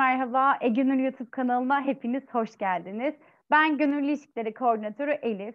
merhaba. 0.00 0.58
E 0.60 0.66
YouTube 0.66 1.30
kanalına 1.30 1.82
hepiniz 1.82 2.22
hoş 2.32 2.58
geldiniz. 2.58 3.14
Ben 3.50 3.78
Gönüllü 3.78 4.06
İlişkileri 4.06 4.54
Koordinatörü 4.54 5.10
Elif. 5.10 5.54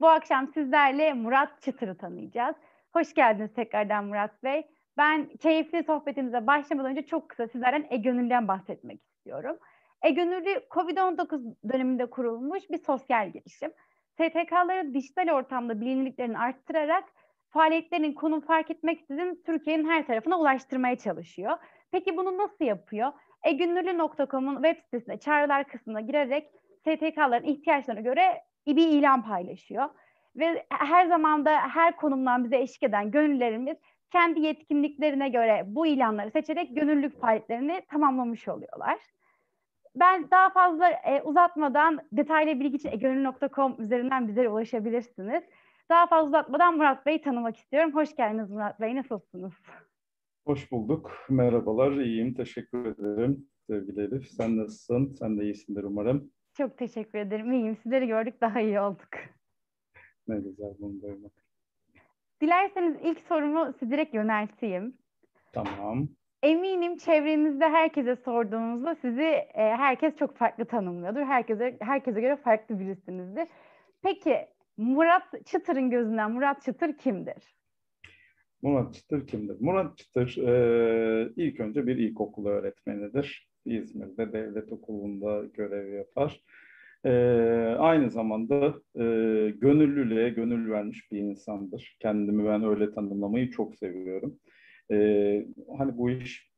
Bu 0.00 0.08
akşam 0.08 0.48
sizlerle 0.48 1.12
Murat 1.12 1.62
Çıtır'ı 1.62 1.98
tanıyacağız. 1.98 2.56
Hoş 2.92 3.14
geldiniz 3.14 3.54
tekrardan 3.54 4.04
Murat 4.04 4.42
Bey. 4.44 4.66
Ben 4.96 5.28
keyifli 5.28 5.84
sohbetimize 5.84 6.46
başlamadan 6.46 6.90
önce 6.90 7.06
çok 7.06 7.28
kısa 7.28 7.48
sizlerden 7.48 7.86
E-Gönüllü'den 7.90 8.48
bahsetmek 8.48 9.02
istiyorum. 9.02 9.56
E-Gönüllü 10.02 10.60
COVID-19 10.70 11.54
döneminde 11.72 12.10
kurulmuş 12.10 12.70
bir 12.70 12.78
sosyal 12.78 13.30
girişim. 13.30 13.70
STK'ları 14.12 14.94
dijital 14.94 15.28
ortamda 15.28 15.80
bilinirliklerini 15.80 16.38
arttırarak 16.38 17.04
faaliyetlerinin 17.48 18.12
konum 18.12 18.40
fark 18.40 18.70
etmeksizin 18.70 19.42
Türkiye'nin 19.46 19.88
her 19.88 20.06
tarafına 20.06 20.38
ulaştırmaya 20.40 20.96
çalışıyor. 20.98 21.58
Peki 21.90 22.16
bunu 22.16 22.38
nasıl 22.38 22.64
yapıyor? 22.64 23.12
egünlülü.com'un 23.46 24.54
web 24.54 24.84
sitesinde 24.84 25.18
çağrılar 25.18 25.64
kısmına 25.64 26.00
girerek 26.00 26.50
STK'ların 26.80 27.44
ihtiyaçlarına 27.44 28.00
göre 28.00 28.42
bir 28.66 28.88
ilan 28.88 29.22
paylaşıyor. 29.22 29.88
Ve 30.36 30.66
her 30.70 31.06
zamanda 31.06 31.60
her 31.60 31.96
konumdan 31.96 32.44
bize 32.44 32.56
eşlik 32.56 32.82
eden 32.82 33.10
gönüllerimiz 33.10 33.76
kendi 34.12 34.40
yetkinliklerine 34.40 35.28
göre 35.28 35.64
bu 35.66 35.86
ilanları 35.86 36.30
seçerek 36.30 36.76
gönüllülük 36.76 37.20
faaliyetlerini 37.20 37.82
tamamlamış 37.90 38.48
oluyorlar. 38.48 38.98
Ben 39.96 40.30
daha 40.30 40.50
fazla 40.50 40.88
e, 40.88 41.22
uzatmadan 41.22 42.00
detaylı 42.12 42.60
bilgi 42.60 42.76
için 42.76 42.92
egönül.com 42.92 43.76
üzerinden 43.78 44.28
bizlere 44.28 44.48
ulaşabilirsiniz. 44.48 45.42
Daha 45.90 46.06
fazla 46.06 46.28
uzatmadan 46.28 46.76
Murat 46.76 47.06
Bey'i 47.06 47.22
tanımak 47.22 47.56
istiyorum. 47.56 47.94
Hoş 47.94 48.16
geldiniz 48.16 48.50
Murat 48.50 48.80
Bey. 48.80 48.96
Nasılsınız? 48.96 49.52
Hoş 50.46 50.72
bulduk. 50.72 51.10
Merhabalar. 51.28 51.92
İyiyim. 51.92 52.34
Teşekkür 52.34 52.86
ederim 52.86 53.46
sevgili 53.70 54.00
Elif. 54.00 54.28
Sen 54.28 54.56
nasılsın? 54.56 55.14
Sen 55.18 55.38
de 55.38 55.44
iyisindir 55.44 55.84
umarım. 55.84 56.30
Çok 56.54 56.78
teşekkür 56.78 57.18
ederim. 57.18 57.52
İyiyim. 57.52 57.76
Sizleri 57.76 58.06
gördük. 58.06 58.40
Daha 58.40 58.60
iyi 58.60 58.80
olduk. 58.80 59.08
Ne 60.28 60.36
güzel 60.36 60.74
bunu 60.78 61.02
duymak. 61.02 61.32
Dilerseniz 62.40 62.96
ilk 63.02 63.20
sorumu 63.20 63.72
size 63.78 63.90
direkt 63.92 64.14
yönelteyim. 64.14 64.94
Tamam. 65.52 66.08
Eminim 66.42 66.96
çevrenizde 66.96 67.64
herkese 67.68 68.16
sorduğunuzda 68.16 68.94
sizi 68.94 69.22
e, 69.22 69.46
herkes 69.54 70.16
çok 70.16 70.36
farklı 70.36 70.64
tanımlıyordur. 70.64 71.20
Herkese 71.20 71.76
herkese 71.80 72.20
göre 72.20 72.36
farklı 72.36 72.78
birisinizdir. 72.80 73.48
Peki 74.02 74.48
Murat 74.76 75.46
Çıtır'ın 75.46 75.90
gözünden 75.90 76.32
Murat 76.32 76.62
Çıtır 76.62 76.98
kimdir? 76.98 77.55
Murat 78.62 78.94
Çıtır 78.94 79.26
kimdir? 79.26 79.56
Murat 79.60 79.98
Çıtır 79.98 80.36
e, 80.36 81.32
ilk 81.36 81.60
önce 81.60 81.86
bir 81.86 81.96
ilkokul 81.96 82.46
öğretmenidir. 82.46 83.48
İzmir'de 83.64 84.32
devlet 84.32 84.72
okulunda 84.72 85.44
görev 85.44 85.92
yapar. 85.92 86.40
E, 87.04 87.10
aynı 87.78 88.10
zamanda 88.10 88.74
e, 88.94 89.02
gönüllülüğe 89.50 90.30
gönül 90.30 90.70
vermiş 90.70 91.12
bir 91.12 91.18
insandır. 91.18 91.96
Kendimi 92.00 92.46
ben 92.46 92.64
öyle 92.64 92.90
tanımlamayı 92.90 93.50
çok 93.50 93.76
seviyorum. 93.76 94.38
E, 94.90 94.96
hani 95.78 95.98
bu 95.98 96.10
iş 96.10 96.50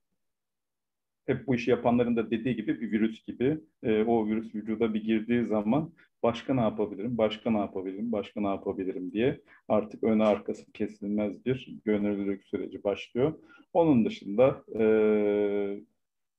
hep 1.27 1.47
bu 1.47 1.55
işi 1.55 1.71
yapanların 1.71 2.17
da 2.17 2.31
dediği 2.31 2.57
gibi 2.57 2.81
bir 2.81 2.93
virüs 2.93 3.25
gibi. 3.25 3.61
E, 3.83 4.03
o 4.03 4.27
virüs 4.27 4.55
vücuda 4.55 4.95
bir 4.95 5.05
girdiği 5.05 5.45
zaman 5.45 5.93
başka 6.23 6.55
ne 6.55 6.61
yapabilirim, 6.61 7.19
başka 7.19 7.51
ne 7.51 7.59
yapabilirim, 7.59 8.13
başka 8.13 8.41
ne 8.41 8.47
yapabilirim 8.47 9.13
diye 9.13 9.41
artık 9.69 10.05
öne 10.05 10.25
arkası 10.25 10.73
kesilmez 10.73 11.47
bir 11.47 11.79
gönüllülük 11.85 12.45
süreci 12.45 12.85
başlıyor. 12.85 13.35
Onun 13.73 14.05
dışında 14.05 14.65
e, 14.79 14.83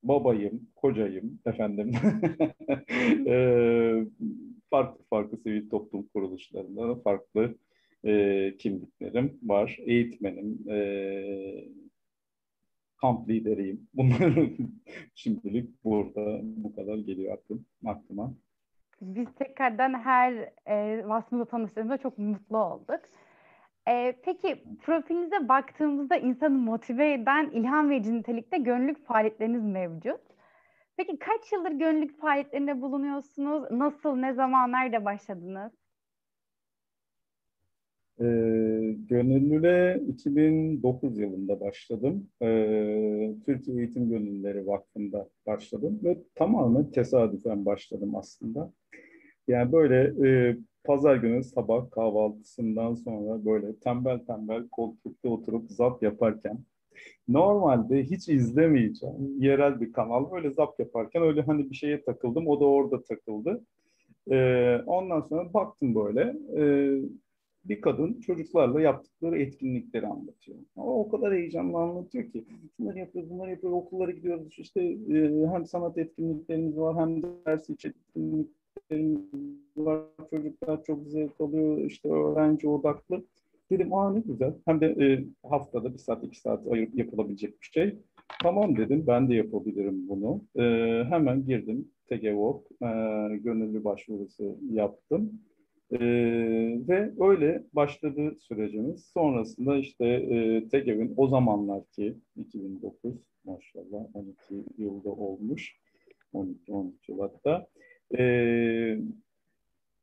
babayım, 0.03 0.67
kocayım, 0.75 1.39
efendim 1.45 1.91
e, 3.27 4.05
farklı 4.70 5.04
farklı 5.09 5.37
sivil 5.37 5.70
toplum 5.70 6.08
kuruluşlarında 6.08 6.95
farklı 6.95 7.55
e, 8.05 8.55
kimliklerim 8.59 9.39
var. 9.43 9.80
Eğitmenim, 9.86 10.70
e, 10.70 10.80
kamp 12.98 13.30
lideriyim. 13.30 13.87
Bunlar 13.93 14.33
şimdilik 15.15 15.83
burada 15.83 16.42
bu 16.43 16.75
kadar 16.75 16.98
geliyor 16.98 17.33
aklım, 17.33 17.65
aklıma. 17.86 18.33
Biz 19.02 19.27
tekrardan 19.36 19.93
her 19.93 20.33
e, 20.65 21.08
vasfımızla 21.08 21.45
tanıştığımızda 21.45 21.98
çok 21.98 22.17
mutlu 22.17 22.58
olduk. 22.58 23.02
E, 23.87 24.15
peki 24.23 24.64
profilinize 24.82 25.49
baktığımızda 25.49 26.15
insanı 26.15 26.58
motive 26.58 27.14
eden 27.14 27.49
ilham 27.52 27.89
verici 27.89 28.14
nitelikte 28.14 28.58
gönüllülük 28.58 29.05
faaliyetleriniz 29.05 29.64
mevcut. 29.64 30.21
Peki 30.98 31.20
kaç 31.20 31.52
yıldır 31.52 31.71
gönüllülük 31.71 32.20
faaliyetlerinde 32.21 32.82
bulunuyorsunuz? 32.82 33.71
Nasıl, 33.71 34.15
ne 34.15 34.33
zaman, 34.33 34.71
nerede 34.71 35.05
başladınız? 35.05 35.71
E, 38.20 38.26
gönüllüle 39.10 40.02
2009 40.08 41.17
yılında 41.17 41.60
başladım. 41.60 42.27
E, 42.42 42.48
Türkiye 43.45 43.77
Eğitim 43.77 44.10
Gönüllüleri 44.10 44.67
Vakfı'nda 44.67 45.30
başladım 45.45 45.99
ve 46.04 46.17
tamamen 46.36 46.92
tesadüfen 46.92 47.66
başladım 47.66 48.16
aslında. 48.16 48.71
Yani 49.49 49.71
böyle 49.71 50.27
e, 50.27 50.58
pazar 50.83 51.15
günü 51.15 51.43
sabah 51.43 51.92
kahvaltısından 51.92 52.93
sonra 52.95 53.45
böyle 53.45 53.76
tembel 53.76 54.20
tembel 54.20 54.67
koltukta 54.70 55.30
oturup 55.30 55.71
zap 55.71 56.04
yaparken 56.04 56.60
normalde 57.27 58.04
hiç 58.04 58.30
izlemeyeceğim 58.30 59.42
yerel 59.42 59.82
bir 59.82 59.93
kanal 59.93 60.36
öyle 60.36 60.52
zap 60.52 60.80
yaparken 60.80 61.23
öyle 61.23 61.42
hani 61.42 61.70
bir 61.70 61.76
şeye 61.76 62.04
takıldım 62.04 62.48
o 62.48 62.60
da 62.60 62.65
orada 62.65 63.04
takıldı. 63.04 63.64
E, 64.32 64.37
ondan 64.86 65.21
sonra 65.21 65.54
baktım 65.54 65.95
böyle 65.95 66.36
e, 66.58 66.64
bir 67.66 67.81
kadın 67.81 68.20
çocuklarla 68.20 68.81
yaptıkları 68.81 69.42
etkinlikleri 69.42 70.08
anlatıyor. 70.08 70.58
Ama 70.76 70.93
o 70.93 71.10
kadar 71.10 71.33
heyecanlı 71.33 71.77
anlatıyor 71.77 72.31
ki 72.31 72.45
bunları 72.80 72.99
yapıyoruz, 72.99 73.30
bunları 73.30 73.52
yapıyoruz, 73.52 73.77
okullara 73.77 74.11
gidiyoruz. 74.11 74.60
İşte 74.60 74.81
e, 74.83 75.48
hem 75.54 75.66
sanat 75.66 75.98
etkinliklerimiz 75.98 76.77
var 76.77 76.98
hem 76.98 77.23
ders 77.23 77.70
içi 77.70 77.87
etkinliklerimiz 77.87 78.60
var. 79.77 80.02
Çocuklar 80.30 80.83
çok 80.83 81.08
zevk 81.08 81.42
alıyor, 81.42 81.77
işte 81.77 82.10
öğrenci 82.10 82.67
odaklı. 82.70 83.23
Dedim 83.72 83.94
aa 83.94 84.14
ne 84.14 84.20
güzel. 84.20 84.54
Hem 84.66 84.82
de 84.82 84.86
e, 84.86 85.26
haftada 85.50 85.94
bir 85.94 85.98
saat, 85.98 86.23
iki 86.23 86.39
saat 86.39 86.67
ayırıp 86.72 86.95
yapılabilecek 86.95 87.61
bir 87.61 87.70
şey. 87.73 87.95
Tamam 88.42 88.78
dedim, 88.78 89.04
ben 89.08 89.30
de 89.30 89.36
yapabilirim 89.36 90.10
bunu. 90.10 90.42
E, 90.55 90.64
hemen 91.10 91.45
girdim, 91.45 91.88
TGVOK, 92.10 92.72
e, 92.72 92.88
gönüllü 93.38 93.83
başvurusu 93.83 94.58
yaptım. 94.72 95.42
E, 95.92 95.99
ve 96.88 97.11
öyle 97.20 97.64
başladı 97.73 98.36
sürecimiz. 98.39 99.05
Sonrasında 99.05 99.78
işte 99.78 100.05
e, 100.05 100.67
TEGEV'in 100.70 101.14
o 101.17 101.28
zamanlar 101.28 101.86
ki 101.86 102.16
2009 102.36 103.14
maşallah 103.45 104.05
12 104.14 104.36
yılda 104.78 105.10
olmuş. 105.10 105.80
12-13 106.33 106.92
yıl 107.08 107.20
hatta. 107.20 107.67
E, 108.17 108.23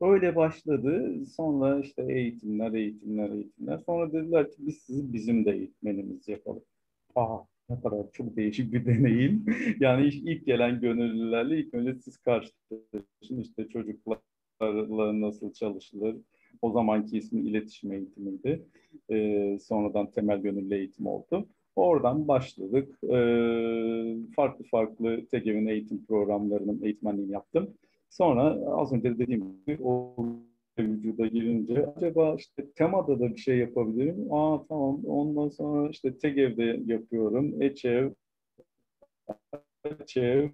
öyle 0.01 0.35
başladı. 0.35 1.25
Sonra 1.25 1.79
işte 1.79 2.05
eğitimler, 2.09 2.73
eğitimler, 2.73 3.29
eğitimler. 3.29 3.77
Sonra 3.77 4.13
dediler 4.13 4.51
ki 4.51 4.57
biz 4.59 4.77
sizi 4.77 5.13
bizim 5.13 5.45
de 5.45 5.51
eğitmenimiz 5.51 6.27
yapalım. 6.27 6.63
Aa 7.15 7.37
ne 7.69 7.81
kadar 7.81 8.11
çok 8.13 8.35
değişik 8.35 8.73
bir 8.73 8.85
deneyim. 8.85 9.45
yani 9.79 10.07
ilk 10.07 10.45
gelen 10.45 10.81
gönüllülerle 10.81 11.59
ilk 11.59 11.73
önce 11.73 11.95
siz 11.95 12.17
karşılaşın 12.17 13.41
işte 13.41 13.67
çocuklar 13.69 14.19
çocuklarla 14.59 15.21
nasıl 15.21 15.53
çalışılır? 15.53 16.15
O 16.61 16.71
zamanki 16.71 17.17
ismi 17.17 17.41
iletişim 17.41 17.91
eğitimiydi. 17.91 18.65
E, 19.11 19.57
sonradan 19.61 20.11
temel 20.11 20.41
gönüllü 20.41 20.75
eğitim 20.75 21.07
oldu. 21.07 21.47
Oradan 21.75 22.27
başladık. 22.27 22.99
E, 23.03 23.17
farklı 24.35 24.65
farklı 24.65 25.25
TEGEV'in 25.31 25.67
eğitim 25.67 26.05
programlarının 26.05 26.81
eğitmenliğini 26.83 27.31
yaptım. 27.31 27.73
Sonra 28.09 28.41
az 28.67 28.93
önce 28.93 29.19
dediğim 29.19 29.45
gibi 29.67 29.83
o 29.83 30.15
vücuda 30.79 31.27
girince 31.27 31.87
acaba 31.87 32.35
işte 32.35 32.71
temada 32.71 33.19
da 33.19 33.29
bir 33.29 33.37
şey 33.37 33.57
yapabilirim. 33.57 34.33
Aa 34.33 34.65
tamam 34.69 35.05
ondan 35.05 35.49
sonra 35.49 35.89
işte 35.89 36.17
TEGEV'de 36.17 36.81
yapıyorum. 36.85 37.61
EÇEV, 37.61 38.11
ÇEV, 40.05 40.49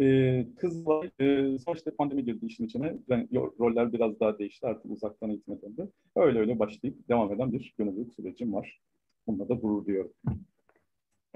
ee, 0.00 0.46
kızlar, 0.56 1.20
e, 1.20 1.58
sonuçta 1.58 1.96
pandemi 1.96 2.24
girdi 2.24 2.46
işin 2.46 2.66
içine. 2.66 2.96
Yani 3.08 3.28
roller 3.34 3.92
biraz 3.92 4.20
daha 4.20 4.38
değişti. 4.38 4.66
Artık 4.66 4.92
uzaktan 4.92 5.30
eğitime 5.30 5.62
döndü. 5.62 5.90
Öyle 6.16 6.38
öyle 6.38 6.58
başlayıp 6.58 7.08
devam 7.08 7.32
eden 7.32 7.52
bir 7.52 7.74
gönüllülük 7.78 8.14
sürecim 8.14 8.54
var. 8.54 8.80
Bununla 9.26 9.48
da 9.48 9.54
gurur 9.54 9.86
duyuyorum. 9.86 10.12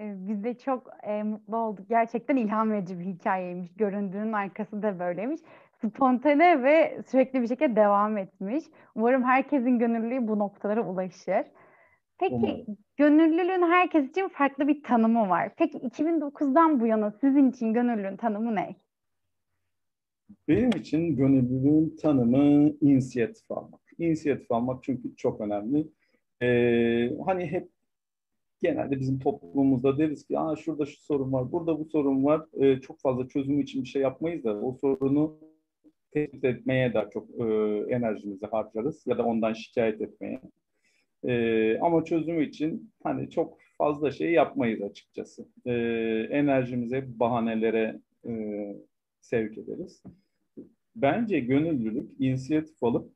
Ee, 0.01 0.15
biz 0.29 0.45
de 0.45 0.55
çok 0.59 0.91
e, 1.03 1.23
mutlu 1.23 1.57
olduk. 1.57 1.89
Gerçekten 1.89 2.37
ilham 2.37 2.71
verici 2.71 2.99
bir 2.99 3.05
hikayeymiş. 3.05 3.75
Göründüğünün 3.77 4.33
arkası 4.33 4.83
da 4.83 4.99
böyleymiş. 4.99 5.41
Spontane 5.83 6.63
ve 6.63 7.03
sürekli 7.07 7.43
bir 7.43 7.47
şekilde 7.49 7.77
devam 7.77 8.19
etmiş. 8.19 8.65
Umarım 8.95 9.23
herkesin 9.25 9.79
gönüllülüğü 9.79 10.29
bu 10.29 10.39
noktalara 10.39 10.87
ulaşır. 10.87 11.45
Peki 12.19 12.35
Umarım. 12.35 12.77
gönüllülüğün 12.97 13.71
herkes 13.71 14.11
için 14.11 14.29
farklı 14.29 14.69
bir 14.69 14.83
tanımı 14.83 15.29
var. 15.29 15.51
Peki 15.57 15.79
2009'dan 15.79 16.81
bu 16.81 16.87
yana 16.87 17.11
sizin 17.11 17.51
için 17.51 17.73
gönüllülüğün 17.73 18.17
tanımı 18.17 18.55
ne? 18.55 18.77
Benim 20.49 20.71
için 20.71 21.17
gönüllülüğün 21.17 21.97
tanımı 22.03 22.71
inisiyatif 22.81 23.51
almak. 23.51 23.81
İnisiyatif 23.99 24.53
almak 24.53 24.85
çünkü 24.85 25.17
çok 25.17 25.41
önemli. 25.41 25.87
Ee, 26.43 27.11
hani 27.27 27.47
hep 27.47 27.69
genelde 28.63 29.01
bizim 29.01 29.19
toplumumuzda 29.19 29.99
deriz 29.99 30.27
ki 30.27 30.39
Aa, 30.39 30.57
şurada 30.57 30.87
şu 30.87 31.01
sorun 31.03 31.33
var, 31.33 31.53
burada 31.53 31.79
bu 31.79 31.85
sorun 31.85 32.25
var. 32.25 32.47
Ee, 32.61 32.81
çok 32.81 33.01
fazla 33.01 33.29
çözümü 33.29 33.63
için 33.63 33.83
bir 33.83 33.89
şey 33.89 34.03
yapmayız 34.03 34.45
da 34.45 34.61
o 34.61 34.73
sorunu 34.73 35.39
tespit 36.11 36.45
etmeye 36.45 36.95
daha 36.95 37.11
çok 37.11 37.31
e, 37.41 37.45
enerjimizi 37.89 38.47
harcarız 38.47 39.07
ya 39.07 39.19
da 39.19 39.25
ondan 39.25 39.53
şikayet 39.53 40.01
etmeye. 40.01 40.41
E, 41.25 41.79
ama 41.79 42.05
çözümü 42.05 42.45
için 42.45 42.93
hani 43.03 43.31
çok 43.31 43.59
fazla 43.79 44.11
şey 44.11 44.33
yapmayız 44.33 44.83
açıkçası. 44.83 45.49
E, 45.67 45.73
enerjimizi 46.31 47.21
bahanelere 47.21 48.01
e, 48.29 48.33
sevk 49.21 49.59
ederiz. 49.59 50.03
Bence 50.97 51.41
gönüllülük 51.41 52.11
inisiyatif 52.21 52.85
alıp 52.85 53.13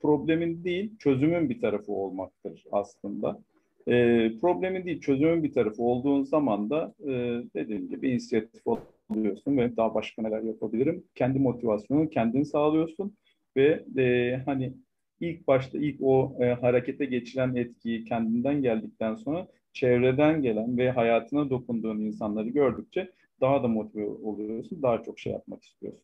problemin 0.00 0.64
değil 0.64 0.98
çözümün 0.98 1.50
bir 1.50 1.60
tarafı 1.60 1.92
olmaktır 1.92 2.64
aslında. 2.72 3.42
E, 3.88 3.92
problemin 4.40 4.84
değil 4.84 5.00
çözümün 5.00 5.42
bir 5.42 5.52
tarafı 5.52 5.82
olduğun 5.82 6.22
zaman 6.24 6.70
da 6.70 6.94
e, 7.00 7.10
dediğim 7.54 7.88
gibi 7.88 8.10
inisiyatif 8.10 8.62
oluyorsun 9.08 9.56
ve 9.56 9.76
daha 9.76 9.94
başka 9.94 10.22
neler 10.22 10.42
yapabilirim. 10.42 11.04
Kendi 11.14 11.38
motivasyonunu 11.38 12.10
kendin 12.10 12.42
sağlıyorsun 12.42 13.16
ve 13.56 13.84
e, 13.98 14.36
hani 14.46 14.74
ilk 15.20 15.46
başta 15.46 15.78
ilk 15.78 15.96
o 16.02 16.36
e, 16.40 16.44
harekete 16.46 17.04
geçiren 17.04 17.54
etkiyi 17.54 18.04
kendinden 18.04 18.62
geldikten 18.62 19.14
sonra 19.14 19.48
çevreden 19.72 20.42
gelen 20.42 20.78
ve 20.78 20.90
hayatına 20.90 21.50
dokunduğun 21.50 22.00
insanları 22.00 22.48
gördükçe 22.48 23.10
daha 23.40 23.62
da 23.62 23.68
motive 23.68 24.06
oluyorsun, 24.06 24.82
daha 24.82 25.02
çok 25.02 25.18
şey 25.18 25.32
yapmak 25.32 25.62
istiyorsun. 25.64 26.02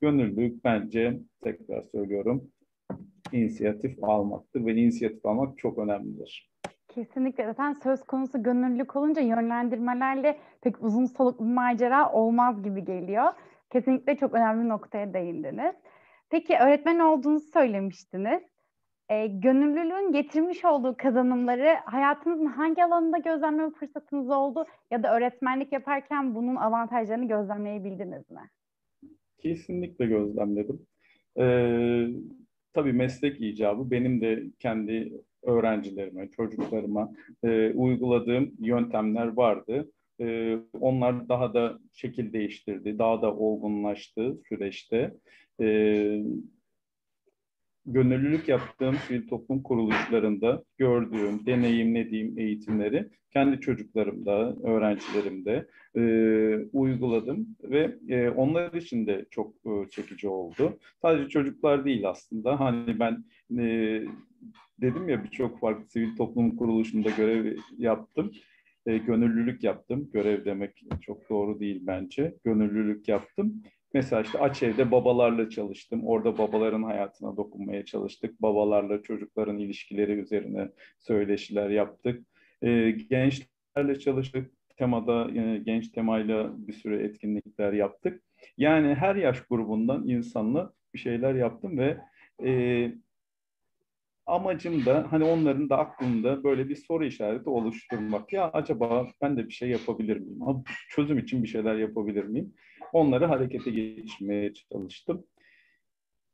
Gönüllülük 0.00 0.64
bence 0.64 1.20
tekrar 1.40 1.82
söylüyorum 1.82 2.50
inisiyatif 3.32 4.04
almaktır 4.04 4.66
ve 4.66 4.74
inisiyatif 4.74 5.26
almak 5.26 5.58
çok 5.58 5.78
önemlidir. 5.78 6.49
Kesinlikle. 6.94 7.46
Zaten 7.46 7.72
söz 7.72 8.02
konusu 8.02 8.42
gönüllülük 8.42 8.96
olunca 8.96 9.22
yönlendirmelerle 9.22 10.38
pek 10.60 10.82
uzun 10.82 11.06
soluklu 11.06 11.44
macera 11.44 12.12
olmaz 12.12 12.62
gibi 12.62 12.84
geliyor. 12.84 13.32
Kesinlikle 13.70 14.16
çok 14.16 14.34
önemli 14.34 14.68
noktaya 14.68 15.14
değindiniz. 15.14 15.74
Peki 16.30 16.56
öğretmen 16.58 16.98
olduğunuzu 16.98 17.46
söylemiştiniz. 17.46 18.42
E, 19.08 19.26
gönüllülüğün 19.26 20.12
getirmiş 20.12 20.64
olduğu 20.64 20.96
kazanımları 20.96 21.76
hayatınızın 21.84 22.46
hangi 22.46 22.84
alanında 22.84 23.18
gözlemleme 23.18 23.70
fırsatınız 23.70 24.30
oldu 24.30 24.64
ya 24.90 25.02
da 25.02 25.16
öğretmenlik 25.16 25.72
yaparken 25.72 26.34
bunun 26.34 26.56
avantajlarını 26.56 27.28
gözlemleyebildiniz 27.28 28.30
mi? 28.30 28.50
Kesinlikle 29.38 30.06
gözlemledim. 30.06 30.86
Ee, 31.38 32.06
tabii 32.72 32.92
meslek 32.92 33.40
icabı 33.40 33.90
benim 33.90 34.20
de 34.20 34.42
kendi 34.58 35.22
öğrencilerime, 35.42 36.28
çocuklarıma 36.30 37.12
e, 37.44 37.72
uyguladığım 37.72 38.52
yöntemler 38.60 39.26
vardı. 39.26 39.90
E, 40.20 40.56
onlar 40.80 41.28
daha 41.28 41.54
da 41.54 41.78
şekil 41.92 42.32
değiştirdi, 42.32 42.98
daha 42.98 43.22
da 43.22 43.34
olgunlaştı 43.34 44.38
süreçte. 44.48 45.14
E, 45.60 45.66
gönüllülük 47.86 48.48
yaptığım 48.48 48.94
sivil 48.94 49.28
toplum 49.28 49.62
kuruluşlarında 49.62 50.64
gördüğüm, 50.78 51.46
deneyimlediğim 51.46 52.38
eğitimleri 52.38 53.08
kendi 53.32 53.60
çocuklarımda, 53.60 54.56
öğrencilerimde 54.62 55.66
e, 55.96 56.02
uyguladım 56.72 57.56
ve 57.62 57.96
e, 58.08 58.30
onlar 58.30 58.72
için 58.72 59.06
de 59.06 59.26
çok 59.30 59.54
e, 59.66 59.88
çekici 59.90 60.28
oldu. 60.28 60.78
Sadece 61.02 61.28
çocuklar 61.28 61.84
değil 61.84 62.08
aslında. 62.08 62.60
Hani 62.60 63.00
ben 63.00 63.24
e, 63.58 64.02
dedim 64.80 65.08
ya 65.08 65.24
birçok 65.24 65.60
farklı 65.60 65.84
sivil 65.84 66.16
toplum 66.16 66.56
kuruluşunda 66.56 67.10
görev 67.10 67.56
yaptım. 67.78 68.32
E, 68.86 68.98
gönüllülük 68.98 69.64
yaptım. 69.64 70.10
Görev 70.12 70.44
demek 70.44 70.82
çok 71.00 71.30
doğru 71.30 71.60
değil 71.60 71.82
bence. 71.86 72.34
Gönüllülük 72.44 73.08
yaptım. 73.08 73.62
Mesela 73.94 74.22
işte 74.22 74.38
Açev'de 74.38 74.90
babalarla 74.90 75.50
çalıştım. 75.50 76.06
Orada 76.06 76.38
babaların 76.38 76.82
hayatına 76.82 77.36
dokunmaya 77.36 77.84
çalıştık. 77.84 78.42
Babalarla 78.42 79.02
çocukların 79.02 79.58
ilişkileri 79.58 80.12
üzerine 80.12 80.68
söyleşiler 80.98 81.70
yaptık. 81.70 82.26
E, 82.62 82.90
gençlerle 82.90 83.98
çalıştık. 83.98 84.50
Temada 84.76 85.30
e, 85.30 85.58
genç 85.58 85.88
temayla 85.88 86.52
bir 86.56 86.72
sürü 86.72 87.02
etkinlikler 87.02 87.72
yaptık. 87.72 88.22
Yani 88.56 88.94
her 88.94 89.16
yaş 89.16 89.40
grubundan 89.40 90.08
insanla 90.08 90.72
bir 90.94 90.98
şeyler 90.98 91.34
yaptım 91.34 91.78
ve 91.78 91.98
e, 92.44 92.92
amacım 94.30 94.86
da 94.86 95.06
hani 95.10 95.24
onların 95.24 95.70
da 95.70 95.78
aklında 95.78 96.44
böyle 96.44 96.68
bir 96.68 96.76
soru 96.76 97.04
işareti 97.04 97.50
oluşturmak. 97.50 98.32
Ya 98.32 98.50
acaba 98.52 99.08
ben 99.22 99.36
de 99.36 99.46
bir 99.46 99.52
şey 99.52 99.70
yapabilir 99.70 100.16
miyim? 100.16 100.64
Çözüm 100.88 101.18
için 101.18 101.42
bir 101.42 101.48
şeyler 101.48 101.74
yapabilir 101.74 102.24
miyim? 102.24 102.54
Onları 102.92 103.26
harekete 103.26 103.70
geçirmeye 103.70 104.52
çalıştım. 104.54 105.24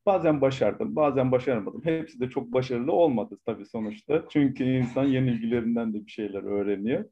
Bazen 0.06 0.40
başardım, 0.40 0.96
bazen 0.96 1.32
başaramadım. 1.32 1.80
Hepsi 1.84 2.20
de 2.20 2.28
çok 2.28 2.52
başarılı 2.52 2.92
olmadı 2.92 3.38
tabii 3.46 3.66
sonuçta. 3.66 4.24
Çünkü 4.30 4.64
insan 4.64 5.04
yenilgilerinden 5.04 5.94
de 5.94 6.06
bir 6.06 6.10
şeyler 6.10 6.42
öğreniyor. 6.42 7.04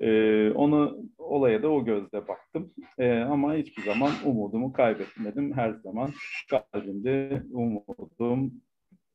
Ee, 0.00 0.50
onu 0.50 0.98
olaya 1.18 1.62
da 1.62 1.68
o 1.68 1.84
gözle 1.84 2.28
baktım. 2.28 2.74
Ee, 2.98 3.18
ama 3.18 3.54
hiçbir 3.54 3.82
zaman 3.82 4.10
umudumu 4.24 4.72
kaybetmedim. 4.72 5.52
Her 5.52 5.72
zaman 5.72 6.10
kalbimde 6.50 7.42
umudum 7.52 8.52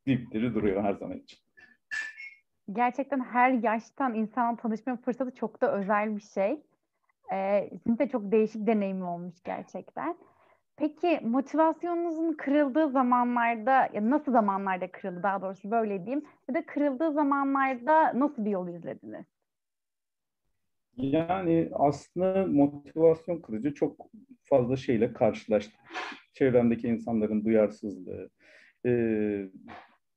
dipdiri 0.07 0.55
duruyor 0.55 0.83
her 0.83 0.93
zaman 0.93 1.17
için. 1.17 1.39
Gerçekten 2.71 3.19
her 3.19 3.51
yaştan 3.51 4.13
insanla 4.13 4.57
tanışma 4.57 4.97
fırsatı 4.97 5.35
çok 5.35 5.61
da 5.61 5.77
özel 5.77 6.15
bir 6.15 6.21
şey. 6.21 6.63
Ee, 7.33 7.69
sizin 7.83 7.97
de 7.97 8.09
çok 8.09 8.31
değişik 8.31 8.67
deneyimi 8.67 9.03
olmuş 9.03 9.35
gerçekten. 9.43 10.17
Peki 10.77 11.19
motivasyonunuzun 11.23 12.33
kırıldığı 12.33 12.89
zamanlarda 12.89 13.89
ya 13.93 14.09
nasıl 14.09 14.31
zamanlarda 14.31 14.91
kırıldı 14.91 15.23
daha 15.23 15.41
doğrusu 15.41 15.71
böyle 15.71 16.05
diyeyim 16.05 16.25
ya 16.49 16.55
da 16.55 16.65
kırıldığı 16.65 17.11
zamanlarda 17.11 18.19
nasıl 18.19 18.45
bir 18.45 18.51
yol 18.51 18.67
izlediniz? 18.67 19.25
Yani 20.97 21.69
aslında 21.73 22.45
motivasyon 22.45 23.41
kırıcı 23.41 23.73
çok 23.73 24.09
fazla 24.43 24.75
şeyle 24.77 25.13
karşılaştım. 25.13 25.81
Çevremdeki 26.33 26.87
insanların 26.87 27.45
duyarsızlığı, 27.45 28.29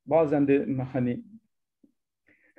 bazen 0.09 0.47
de 0.47 0.65
hani 0.93 1.23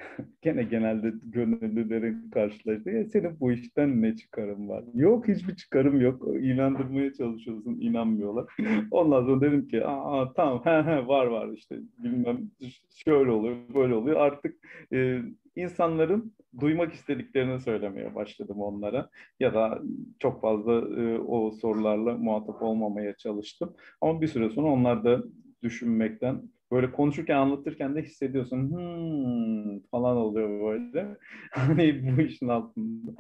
gene 0.43 0.63
genelde 0.63 1.13
gönüllülerin 1.23 2.31
karşılaştığı 2.31 2.91
ya 2.91 3.05
senin 3.05 3.41
bu 3.41 3.53
işten 3.53 4.03
ne 4.03 4.17
çıkarım 4.17 4.69
var? 4.69 4.85
Yok 4.95 5.29
hiçbir 5.29 5.57
çıkarım 5.57 6.01
yok. 6.01 6.23
İnandırmaya 6.41 7.13
çalışıyorsun 7.13 7.79
inanmıyorlar. 7.81 8.47
Ondan 8.91 9.25
sonra 9.25 9.41
dedim 9.41 9.69
ki 9.69 9.87
aa 9.87 10.33
tamam 10.33 10.61
he 10.65 10.83
he 10.83 11.07
var 11.07 11.27
var 11.27 11.49
işte 11.49 11.79
bilmem 11.99 12.51
şöyle 12.91 13.31
oluyor 13.31 13.57
böyle 13.75 13.95
oluyor. 13.95 14.17
Artık 14.21 14.57
e, 14.93 15.21
insanların 15.57 16.35
duymak 16.61 16.93
istediklerini 16.93 17.61
söylemeye 17.61 18.15
başladım 18.15 18.61
onlara. 18.61 19.11
Ya 19.41 19.55
da 19.55 19.83
çok 20.19 20.41
fazla 20.41 20.73
e, 20.73 21.19
o 21.19 21.51
sorularla 21.51 22.17
muhatap 22.17 22.63
olmamaya 22.63 23.17
çalıştım. 23.17 23.75
Ama 24.01 24.21
bir 24.21 24.29
süre 24.29 24.51
sonra 24.51 24.69
onlar 24.69 25.05
da 25.05 25.23
düşünmekten 25.63 26.43
böyle 26.71 26.93
konuşurken 26.93 27.37
anlatırken 27.37 27.97
de 27.97 28.03
hissediyorsun 28.03 28.71
hmm, 28.71 29.81
falan 29.91 30.17
oluyor 30.17 30.61
böyle. 30.61 31.17
Hani 31.51 32.17
bu 32.17 32.21
işin 32.21 32.49
altında. 32.49 33.13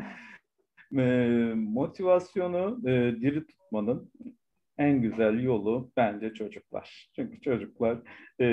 E, 0.98 1.02
motivasyonu 1.54 2.80
e, 2.88 3.20
diri 3.20 3.46
tutmanın 3.46 4.10
en 4.78 5.02
güzel 5.02 5.42
yolu 5.42 5.92
bence 5.96 6.34
çocuklar. 6.34 7.10
Çünkü 7.16 7.40
çocuklar 7.40 7.98
e, 8.40 8.46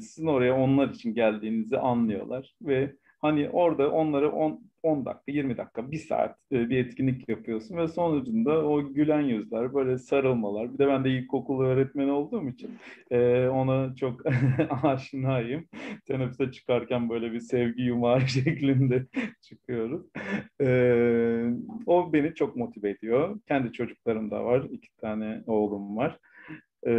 sizin 0.00 0.26
oraya 0.26 0.56
onlar 0.56 0.88
için 0.88 1.14
geldiğinizi 1.14 1.78
anlıyorlar 1.78 2.56
ve 2.62 2.94
hani 3.18 3.50
orada 3.50 3.90
onları 3.90 4.32
on, 4.32 4.68
10 4.82 5.04
dakika, 5.06 5.32
20 5.32 5.56
dakika, 5.56 5.92
1 5.92 5.96
saat 5.96 6.38
e, 6.52 6.70
bir 6.70 6.78
etkinlik 6.78 7.28
yapıyorsun 7.28 7.76
ve 7.76 7.88
sonucunda 7.88 8.66
o 8.66 8.92
gülen 8.92 9.20
yüzler, 9.20 9.74
böyle 9.74 9.98
sarılmalar. 9.98 10.72
Bir 10.74 10.78
de 10.78 10.86
ben 10.86 11.04
de 11.04 11.10
ilkokul 11.10 11.64
öğretmeni 11.64 12.10
olduğum 12.12 12.48
için 12.48 12.70
e, 13.10 13.48
ona 13.48 13.94
çok 13.96 14.20
aşinayım. 14.82 15.68
Teneffüse 16.06 16.52
çıkarken 16.52 17.10
böyle 17.10 17.32
bir 17.32 17.40
sevgi 17.40 17.82
yumağı 17.82 18.20
şeklinde 18.28 19.06
çıkıyoruz. 19.40 20.02
E, 20.60 20.66
o 21.86 22.12
beni 22.12 22.34
çok 22.34 22.56
motive 22.56 22.90
ediyor. 22.90 23.40
Kendi 23.48 23.72
çocuklarım 23.72 24.30
da 24.30 24.44
var. 24.44 24.66
iki 24.70 24.96
tane 24.96 25.42
oğlum 25.46 25.96
var. 25.96 26.18
E, 26.86 26.92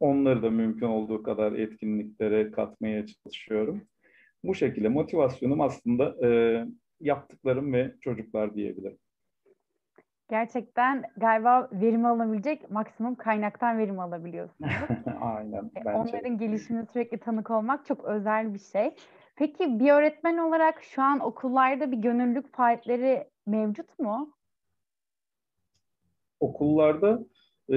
onları 0.00 0.42
da 0.42 0.50
mümkün 0.50 0.86
olduğu 0.86 1.22
kadar 1.22 1.52
etkinliklere 1.52 2.50
katmaya 2.50 3.04
çalışıyorum. 3.06 3.82
Bu 4.44 4.54
şekilde 4.54 4.88
motivasyonum 4.88 5.60
aslında 5.60 6.26
e, 6.26 6.28
yaptıklarım 7.00 7.72
ve 7.72 7.94
çocuklar 8.00 8.54
diyebilirim. 8.54 8.98
Gerçekten 10.30 11.02
galiba 11.16 11.68
verim 11.72 12.06
alabilecek 12.06 12.70
maksimum 12.70 13.14
kaynaktan 13.14 13.78
verim 13.78 14.00
alabiliyorsunuz. 14.00 14.70
Aynen. 15.20 15.64
E, 15.64 15.84
bence. 15.84 15.98
Onların 15.98 16.38
gelişimine 16.38 16.86
sürekli 16.92 17.18
tanık 17.18 17.50
olmak 17.50 17.86
çok 17.86 18.04
özel 18.04 18.54
bir 18.54 18.58
şey. 18.58 18.94
Peki 19.36 19.78
bir 19.80 19.90
öğretmen 19.90 20.38
olarak 20.38 20.82
şu 20.82 21.02
an 21.02 21.20
okullarda 21.20 21.92
bir 21.92 21.96
gönüllülük 21.96 22.56
faaliyetleri 22.56 23.24
mevcut 23.46 23.98
mu? 23.98 24.34
Okullarda 26.40 27.24
e, 27.68 27.76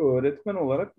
öğretmen 0.00 0.54
olarak 0.54 0.94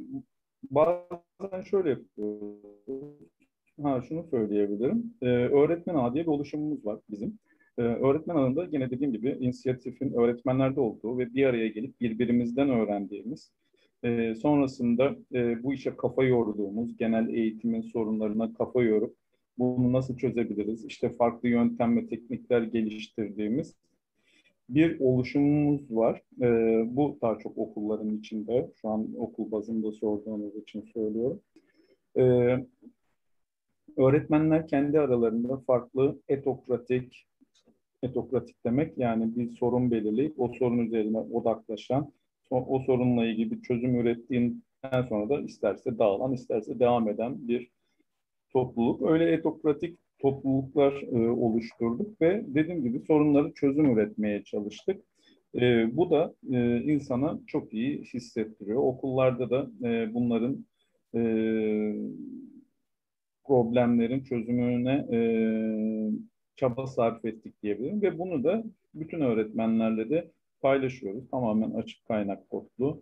bazen 0.71 1.61
şöyle 1.61 1.89
yapıyoruz. 1.89 3.32
Ha 3.81 4.01
şunu 4.01 4.23
söyleyebilirim. 4.23 5.13
Ee, 5.21 5.25
öğretmen 5.27 5.95
ağı 5.95 6.13
diye 6.13 6.23
bir 6.23 6.29
oluşumumuz 6.29 6.85
var 6.85 6.99
bizim. 7.09 7.39
Ee, 7.77 7.81
öğretmen 7.81 8.35
ağında 8.35 8.67
yine 8.71 8.91
dediğim 8.91 9.13
gibi 9.13 9.37
inisiyatifin 9.39 10.13
öğretmenlerde 10.13 10.79
olduğu 10.79 11.17
ve 11.17 11.33
bir 11.33 11.45
araya 11.45 11.67
gelip 11.67 12.01
birbirimizden 12.01 12.69
öğrendiğimiz, 12.69 13.51
e, 14.03 14.35
sonrasında 14.35 15.15
e, 15.33 15.63
bu 15.63 15.73
işe 15.73 15.95
kafa 15.95 16.23
yorduğumuz, 16.23 16.97
genel 16.97 17.29
eğitimin 17.29 17.81
sorunlarına 17.81 18.53
kafa 18.53 18.83
yorup 18.83 19.15
bunu 19.57 19.93
nasıl 19.93 20.17
çözebiliriz, 20.17 20.85
işte 20.85 21.09
farklı 21.09 21.49
yöntem 21.49 21.97
ve 21.97 22.07
teknikler 22.07 22.61
geliştirdiğimiz 22.61 23.75
bir 24.69 24.99
oluşumumuz 24.99 25.95
var. 25.95 26.21
E, 26.41 26.47
bu 26.95 27.17
daha 27.21 27.37
çok 27.39 27.57
okulların 27.57 28.17
içinde. 28.17 28.71
Şu 28.81 28.89
an 28.89 29.07
okul 29.17 29.51
bazında 29.51 29.91
sorduğunuz 29.91 30.55
için 30.55 30.81
söylüyorum. 30.93 31.41
E, 32.17 32.23
öğretmenler 33.97 34.67
kendi 34.67 34.99
aralarında 34.99 35.57
farklı 35.57 36.19
etokratik, 36.29 37.25
etokratik 38.03 38.65
demek 38.65 38.97
yani 38.97 39.35
bir 39.35 39.49
sorun 39.49 39.91
belirleyip 39.91 40.39
o 40.39 40.51
sorun 40.59 40.77
üzerine 40.77 41.17
odaklaşan, 41.17 42.11
o 42.49 42.79
sorunla 42.85 43.25
ilgili 43.25 43.51
bir 43.51 43.61
çözüm 43.61 43.95
ürettiğinden 43.95 45.01
sonra 45.09 45.29
da 45.29 45.41
isterse 45.41 45.97
dağılan, 45.99 46.33
isterse 46.33 46.79
devam 46.79 47.09
eden 47.09 47.47
bir 47.47 47.69
topluluk. 48.49 49.11
Öyle 49.11 49.31
etokratik 49.31 49.99
topluluklar 50.19 51.01
e, 51.01 51.29
oluşturduk 51.29 52.21
ve 52.21 52.43
dediğim 52.47 52.83
gibi 52.83 52.99
sorunları 52.99 53.53
çözüm 53.53 53.85
üretmeye 53.85 54.43
çalıştık. 54.43 55.01
E, 55.55 55.97
bu 55.97 56.11
da 56.11 56.35
e, 56.51 56.81
insana 56.81 57.39
çok 57.47 57.73
iyi 57.73 58.01
hissettiriyor. 58.01 58.77
Okullarda 58.77 59.49
da 59.49 59.87
e, 59.87 60.13
bunların 60.13 60.65
e, 61.15 61.21
problemlerin 63.43 64.23
çözümüne 64.23 65.07
e, 65.11 65.19
çaba 66.55 66.87
sarf 66.87 67.25
ettik 67.25 67.63
diyebilirim 67.63 68.01
ve 68.01 68.19
bunu 68.19 68.43
da 68.43 68.63
bütün 68.93 69.21
öğretmenlerle 69.21 70.09
de 70.09 70.31
paylaşıyoruz. 70.61 71.29
Tamamen 71.31 71.71
açık 71.71 72.05
kaynak 72.05 72.49
kodlu 72.49 73.01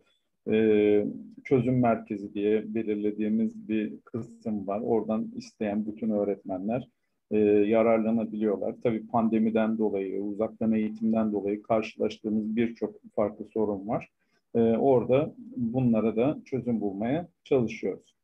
e, 0.51 1.05
çözüm 1.43 1.79
merkezi 1.79 2.33
diye 2.33 2.75
belirlediğimiz 2.75 3.69
bir 3.69 3.99
kısım 4.01 4.67
var. 4.67 4.81
Oradan 4.81 5.31
isteyen 5.35 5.85
bütün 5.85 6.09
öğretmenler 6.09 6.87
e, 7.31 7.37
yararlanabiliyorlar. 7.39 8.75
Tabii 8.83 9.07
pandemiden 9.07 9.77
dolayı, 9.77 10.21
uzaktan 10.21 10.71
eğitimden 10.71 11.31
dolayı 11.31 11.63
karşılaştığımız 11.63 12.55
birçok 12.55 12.95
farklı 13.15 13.45
sorun 13.45 13.87
var. 13.87 14.09
E, 14.55 14.59
orada 14.59 15.33
bunlara 15.57 16.15
da 16.15 16.39
çözüm 16.45 16.81
bulmaya 16.81 17.27
çalışıyoruz. 17.43 18.15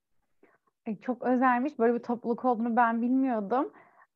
Çok 0.95 1.21
özelmiş. 1.21 1.79
Böyle 1.79 1.93
bir 1.93 2.03
topluluk 2.03 2.45
olduğunu 2.45 2.75
ben 2.75 3.01
bilmiyordum. 3.01 3.71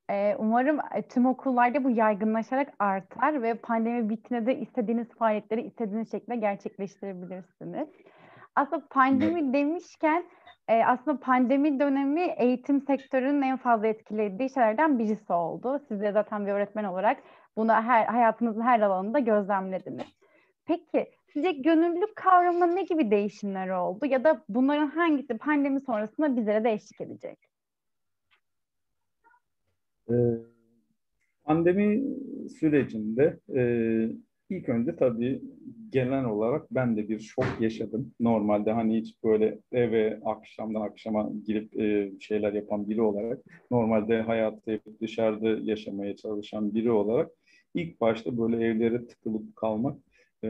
Ee, 0.09 0.35
umarım 0.39 0.79
e, 0.95 1.01
tüm 1.01 1.25
okullarda 1.25 1.83
bu 1.83 1.89
yaygınlaşarak 1.89 2.73
artar 2.79 3.41
ve 3.41 3.53
pandemi 3.53 4.09
bittiğinde 4.09 4.45
de 4.45 4.59
istediğiniz 4.59 5.07
faaliyetleri 5.09 5.61
istediğiniz 5.61 6.11
şekilde 6.11 6.35
gerçekleştirebilirsiniz. 6.35 7.89
Aslında 8.55 8.87
pandemi 8.89 9.53
demişken 9.53 10.23
e, 10.67 10.85
aslında 10.85 11.19
pandemi 11.19 11.79
dönemi 11.79 12.21
eğitim 12.21 12.81
sektörünün 12.81 13.41
en 13.41 13.57
fazla 13.57 13.87
etkilediği 13.87 14.49
şeylerden 14.49 14.99
birisi 14.99 15.33
oldu. 15.33 15.81
Siz 15.87 16.01
de 16.01 16.11
zaten 16.11 16.45
bir 16.45 16.51
öğretmen 16.51 16.83
olarak 16.83 17.17
bunu 17.57 17.73
her, 17.73 18.05
hayatınızın 18.05 18.61
her 18.61 18.79
alanında 18.79 19.19
gözlemlediniz. 19.19 20.07
Peki 20.65 21.11
sizce 21.33 21.51
gönüllülük 21.51 22.15
kavramında 22.15 22.65
ne 22.65 22.83
gibi 22.83 23.11
değişimler 23.11 23.69
oldu 23.69 24.05
ya 24.05 24.23
da 24.23 24.43
bunların 24.49 24.87
hangisi 24.87 25.37
pandemi 25.37 25.81
sonrasında 25.81 26.37
bizlere 26.37 26.63
de 26.63 26.71
eşlik 26.71 27.01
edecek? 27.01 27.37
Ee, 30.09 30.13
pandemi 31.43 32.03
sürecinde 32.59 33.39
e, 33.55 33.61
ilk 34.49 34.69
önce 34.69 34.95
tabii 34.95 35.41
genel 35.89 36.25
olarak 36.25 36.71
ben 36.71 36.97
de 36.97 37.09
bir 37.09 37.19
şok 37.19 37.45
yaşadım. 37.59 38.13
Normalde 38.19 38.71
hani 38.71 38.97
hiç 38.97 39.23
böyle 39.23 39.59
eve 39.71 40.19
akşamdan 40.25 40.81
akşama 40.81 41.31
girip 41.45 41.79
e, 41.79 42.11
şeyler 42.19 42.53
yapan 42.53 42.89
biri 42.89 43.01
olarak, 43.01 43.39
normalde 43.71 44.21
hayatta 44.21 44.71
dışarıda 45.01 45.49
yaşamaya 45.49 46.15
çalışan 46.15 46.73
biri 46.73 46.91
olarak 46.91 47.31
ilk 47.73 48.01
başta 48.01 48.37
böyle 48.37 48.65
evlere 48.65 49.07
tıkılıp 49.07 49.55
kalmak 49.55 49.97
e, 50.43 50.49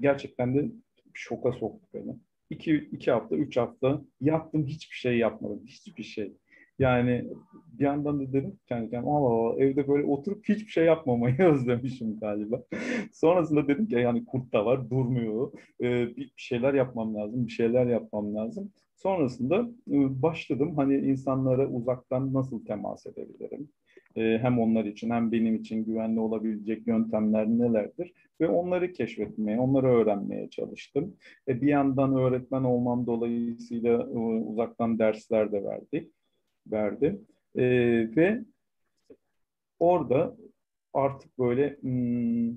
gerçekten 0.00 0.54
de 0.54 0.70
şoka 1.14 1.52
soktu 1.52 1.88
beni. 1.94 2.16
İki, 2.50 2.76
iki 2.76 3.10
hafta, 3.10 3.36
üç 3.36 3.56
hafta 3.56 4.02
yattım 4.20 4.66
hiçbir 4.66 4.96
şey 4.96 5.18
yapmadım. 5.18 5.62
Hiçbir 5.66 6.02
şey. 6.02 6.32
Yani 6.78 7.30
bir 7.72 7.84
yandan 7.84 8.20
da 8.20 8.32
dedim 8.32 8.58
kendi 8.66 8.90
kendime 8.90 9.12
ama 9.12 9.54
evde 9.58 9.88
böyle 9.88 10.06
oturup 10.06 10.48
hiçbir 10.48 10.70
şey 10.70 10.84
yapmamayı 10.84 11.36
özlemişim 11.52 12.20
galiba. 12.20 12.62
Sonrasında 13.12 13.68
dedim 13.68 13.88
ki 13.88 13.94
yani 13.94 14.24
kurt 14.24 14.52
da 14.52 14.66
var 14.66 14.90
durmuyor. 14.90 15.52
Ee, 15.82 16.16
bir 16.16 16.32
şeyler 16.36 16.74
yapmam 16.74 17.14
lazım, 17.14 17.46
bir 17.46 17.52
şeyler 17.52 17.86
yapmam 17.86 18.34
lazım. 18.34 18.72
Sonrasında 18.96 19.56
e, 19.90 20.22
başladım 20.22 20.76
hani 20.76 20.96
insanlara 20.96 21.68
uzaktan 21.68 22.34
nasıl 22.34 22.64
temas 22.64 23.06
edebilirim? 23.06 23.68
Ee, 24.16 24.38
hem 24.42 24.58
onlar 24.58 24.84
için 24.84 25.10
hem 25.10 25.32
benim 25.32 25.54
için 25.56 25.84
güvenli 25.84 26.20
olabilecek 26.20 26.86
yöntemler 26.86 27.46
nelerdir? 27.46 28.12
Ve 28.40 28.48
onları 28.48 28.92
keşfetmeye, 28.92 29.60
onları 29.60 29.86
öğrenmeye 29.86 30.50
çalıştım. 30.50 31.16
E, 31.48 31.62
bir 31.62 31.68
yandan 31.68 32.16
öğretmen 32.16 32.64
olmam 32.64 33.06
dolayısıyla 33.06 34.02
e, 34.02 34.18
uzaktan 34.18 34.98
dersler 34.98 35.52
de 35.52 35.64
verdik 35.64 36.12
verdi. 36.66 37.20
E, 37.56 37.64
ve 38.16 38.44
orada 39.78 40.36
artık 40.92 41.38
böyle 41.38 41.76
hmm, 41.80 42.54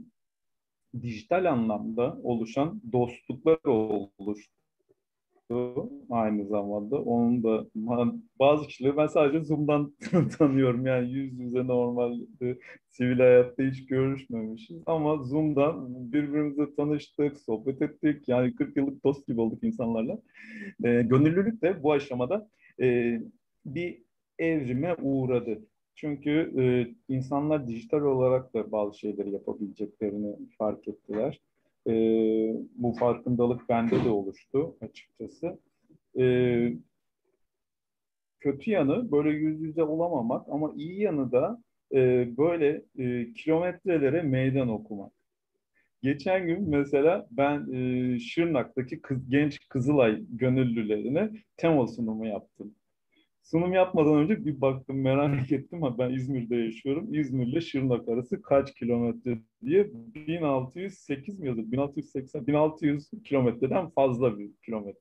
dijital 1.02 1.52
anlamda 1.52 2.18
oluşan 2.24 2.82
dostluklar 2.92 3.60
oluştu 3.66 4.63
aynı 6.10 6.48
zamanda. 6.48 7.02
Onun 7.02 7.44
da 7.44 7.66
bazı 8.40 8.68
kişileri 8.68 8.98
ben 8.98 9.08
sadece 9.08 9.46
Zoom'dan 9.46 9.94
tanıyorum. 10.38 10.86
Yani 10.86 11.12
yüz 11.12 11.40
yüze 11.40 11.68
normal 11.68 12.20
sivil 12.90 13.18
hayatta 13.20 13.64
hiç 13.64 13.86
görüşmemişiz. 13.86 14.84
Ama 14.86 15.24
Zoom'dan 15.24 15.88
birbirimize 16.14 16.76
tanıştık, 16.76 17.38
sohbet 17.38 17.82
ettik. 17.82 18.30
Yani 18.30 18.56
40 18.56 18.78
yıllık 18.78 19.04
dost 19.04 19.28
gibi 19.28 19.42
olduk 19.42 19.64
insanlarla. 19.64 20.18
E, 20.84 21.02
gönüllülük 21.02 21.62
de 21.62 21.84
bu 21.84 21.92
aşamada 21.92 22.50
e, 22.82 23.20
bir 23.66 24.02
evrime 24.40 24.96
uğradı. 24.96 25.60
Çünkü 25.96 26.54
e, 26.58 26.64
insanlar 27.14 27.68
dijital 27.68 28.02
olarak 28.02 28.54
da 28.54 28.72
bazı 28.72 29.00
şeyleri 29.00 29.32
yapabileceklerini 29.32 30.36
fark 30.58 30.88
ettiler. 30.88 31.40
E, 31.88 31.94
bu 32.76 32.94
farkındalık 32.94 33.70
bende 33.70 34.06
de 34.06 34.10
oluştu 34.10 34.78
açıkçası. 34.82 35.60
E, 36.20 36.24
kötü 38.40 38.72
yanı 38.72 39.12
böyle 39.12 39.30
yüz 39.30 39.62
yüze 39.62 39.84
olamamak 39.84 40.50
ama 40.50 40.74
iyi 40.76 41.02
yanı 41.02 41.32
da 41.32 41.64
e, 41.94 42.28
böyle 42.38 42.84
e, 42.98 43.34
kilometrelere 43.34 44.22
meydan 44.22 44.70
okumak. 44.70 45.12
Geçen 46.02 46.48
gün 46.48 46.70
mesela 46.70 47.28
ben 47.32 47.74
e, 47.74 48.20
Şırnak'taki 48.20 49.02
kız, 49.02 49.30
genç 49.30 49.68
Kızılay 49.70 50.24
gönüllülerine 50.30 51.32
tema 51.58 51.88
sunumu 51.88 52.28
yaptım. 52.28 52.76
Sunum 53.44 53.74
yapmadan 53.74 54.16
önce 54.16 54.46
bir 54.46 54.62
baktım 54.62 55.02
merak 55.02 55.52
ettim 55.52 55.82
ha 55.82 55.98
ben 55.98 56.10
İzmir'de 56.10 56.56
yaşıyorum. 56.56 57.14
İzmir'le 57.14 57.62
Şırnak 57.62 58.10
arası 58.10 58.42
kaç 58.42 58.74
kilometre 58.74 59.40
diye 59.66 59.90
1608 59.94 61.40
mi 61.40 61.48
yazıyor? 61.48 61.72
1680 61.72 62.48
1600 62.48 63.10
kilometreden 63.24 63.90
fazla 63.90 64.40
bir 64.40 64.52
kilometre. 64.66 65.00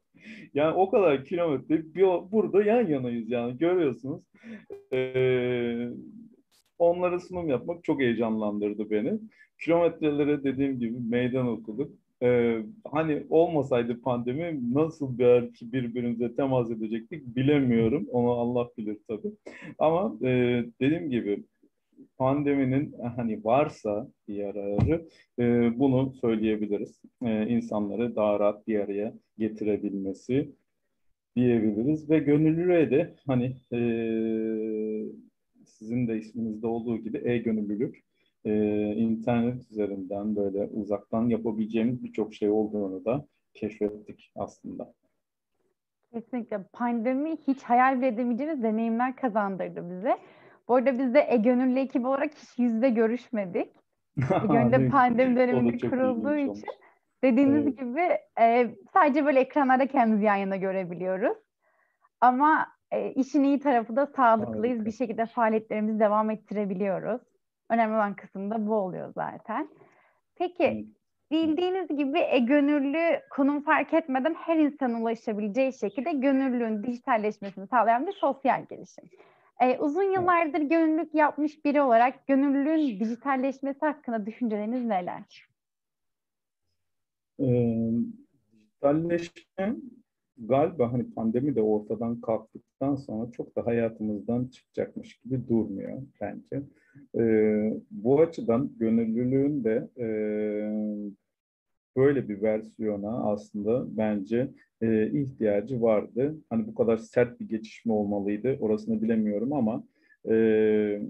Yani 0.54 0.74
o 0.74 0.90
kadar 0.90 1.24
kilometre 1.24 1.94
bir, 1.94 2.02
burada 2.32 2.62
yan 2.62 2.86
yanayız 2.88 3.30
yani 3.30 3.58
görüyorsunuz. 3.58 4.22
Ee, 4.92 5.88
onlara 6.78 7.20
sunum 7.20 7.48
yapmak 7.48 7.84
çok 7.84 8.00
heyecanlandırdı 8.00 8.90
beni. 8.90 9.18
Kilometrelere 9.64 10.44
dediğim 10.44 10.78
gibi 10.78 10.98
meydan 11.10 11.48
okuduk. 11.48 12.01
Ee, 12.22 12.62
hani 12.90 13.26
olmasaydı 13.30 14.00
pandemi 14.00 14.74
nasıl 14.74 15.18
belki 15.18 15.72
birbirimize 15.72 16.34
temas 16.34 16.70
edecektik 16.70 17.36
bilemiyorum. 17.36 18.06
Onu 18.10 18.30
Allah 18.30 18.68
bilir 18.78 18.98
tabii. 19.08 19.32
Ama 19.78 20.16
e, 20.22 20.28
dediğim 20.80 21.10
gibi 21.10 21.44
pandeminin 22.18 22.94
hani 23.16 23.44
varsa 23.44 24.08
bir 24.28 24.34
yararı 24.34 25.08
e, 25.38 25.78
bunu 25.78 26.12
söyleyebiliriz. 26.12 27.00
E, 27.22 27.46
insanları 27.48 28.16
daha 28.16 28.40
rahat 28.40 28.66
bir 28.66 28.80
araya 28.80 29.14
getirebilmesi 29.38 30.52
diyebiliriz 31.36 32.10
ve 32.10 32.18
gönüllülüğe 32.18 32.90
de 32.90 33.14
hani 33.26 33.56
e, 33.72 33.78
sizin 35.66 36.08
de 36.08 36.18
isminizde 36.18 36.66
olduğu 36.66 36.98
gibi 36.98 37.18
e-gönüllülük 37.24 38.02
e, 38.44 38.52
internet 38.94 39.70
üzerinden 39.70 40.36
böyle 40.36 40.64
uzaktan 40.64 41.28
yapabileceğimiz 41.28 42.04
birçok 42.04 42.34
şey 42.34 42.50
olduğunu 42.50 43.04
da 43.04 43.26
keşfettik 43.54 44.32
aslında. 44.36 44.94
Kesinlikle. 46.12 46.62
Pandemi 46.72 47.36
hiç 47.48 47.62
hayal 47.62 47.98
bile 47.98 48.06
edemeyeceğiniz 48.06 48.62
deneyimler 48.62 49.16
kazandırdı 49.16 49.90
bize. 49.90 50.16
Bu 50.68 50.74
arada 50.74 50.98
biz 50.98 51.14
de 51.14 51.26
E-Gönüllü 51.28 51.78
ekibi 51.78 52.06
olarak 52.06 52.34
hiç 52.34 52.58
yüzde 52.58 52.90
görüşmedik. 52.90 53.68
E-Gönüllü 54.18 54.90
pandemi 54.90 55.36
döneminde 55.36 55.88
kurulduğu 55.88 56.34
için 56.34 56.48
olmuş. 56.48 56.60
dediğiniz 57.24 57.66
evet. 57.66 57.78
gibi 57.78 58.00
e, 58.40 58.74
sadece 58.92 59.24
böyle 59.24 59.40
ekranlarda 59.40 59.86
kendimizi 59.86 60.24
yan 60.24 60.36
yana 60.36 60.56
görebiliyoruz. 60.56 61.38
Ama 62.20 62.66
e, 62.90 63.12
işin 63.12 63.44
iyi 63.44 63.58
tarafı 63.58 63.96
da 63.96 64.06
sağlıklıyız. 64.06 64.76
Harika. 64.76 64.84
Bir 64.84 64.92
şekilde 64.92 65.26
faaliyetlerimizi 65.26 66.00
devam 66.00 66.30
ettirebiliyoruz. 66.30 67.20
Önemli 67.72 67.94
olan 67.94 68.14
kısım 68.14 68.50
da 68.50 68.66
bu 68.66 68.74
oluyor 68.74 69.12
zaten. 69.14 69.68
Peki 70.36 70.86
bildiğiniz 71.30 71.88
gibi 71.88 72.18
e, 72.18 72.38
gönüllü 72.38 73.20
konum 73.30 73.62
fark 73.62 73.94
etmeden 73.94 74.34
her 74.34 74.56
insanın 74.56 75.02
ulaşabileceği 75.02 75.72
şekilde 75.72 76.12
gönüllülüğün 76.12 76.82
dijitalleşmesini 76.82 77.66
sağlayan 77.66 78.06
bir 78.06 78.12
sosyal 78.12 78.64
gelişim. 78.64 79.04
Ee, 79.60 79.78
uzun 79.78 80.02
yıllardır 80.02 80.60
gönüllülük 80.60 81.14
yapmış 81.14 81.64
biri 81.64 81.82
olarak 81.82 82.26
gönüllülüğün 82.26 83.00
dijitalleşmesi 83.00 83.80
hakkında 83.80 84.26
düşünceleriniz 84.26 84.84
neler? 84.84 85.46
Ee, 87.40 87.90
dijitalleşme 88.52 89.76
galiba 90.36 90.92
hani 90.92 91.14
pandemi 91.14 91.54
de 91.54 91.62
ortadan 91.62 92.20
kalktıktan 92.20 92.96
sonra 92.96 93.30
çok 93.30 93.56
da 93.56 93.66
hayatımızdan 93.66 94.46
çıkacakmış 94.46 95.20
gibi 95.20 95.48
durmuyor 95.48 96.02
bence. 96.20 96.62
Ee, 97.18 97.72
bu 97.90 98.20
açıdan 98.20 98.72
gönüllülüğün 98.78 99.64
de 99.64 99.88
e, 99.98 100.06
böyle 101.96 102.28
bir 102.28 102.42
versiyona 102.42 103.32
aslında 103.32 103.96
bence 103.96 104.48
e, 104.82 105.10
ihtiyacı 105.10 105.82
vardı. 105.82 106.36
Hani 106.50 106.66
bu 106.66 106.74
kadar 106.74 106.96
sert 106.96 107.40
bir 107.40 107.48
geçişme 107.48 107.92
olmalıydı 107.92 108.56
orasını 108.60 109.02
bilemiyorum 109.02 109.52
ama 109.52 109.84
e, 110.28 111.02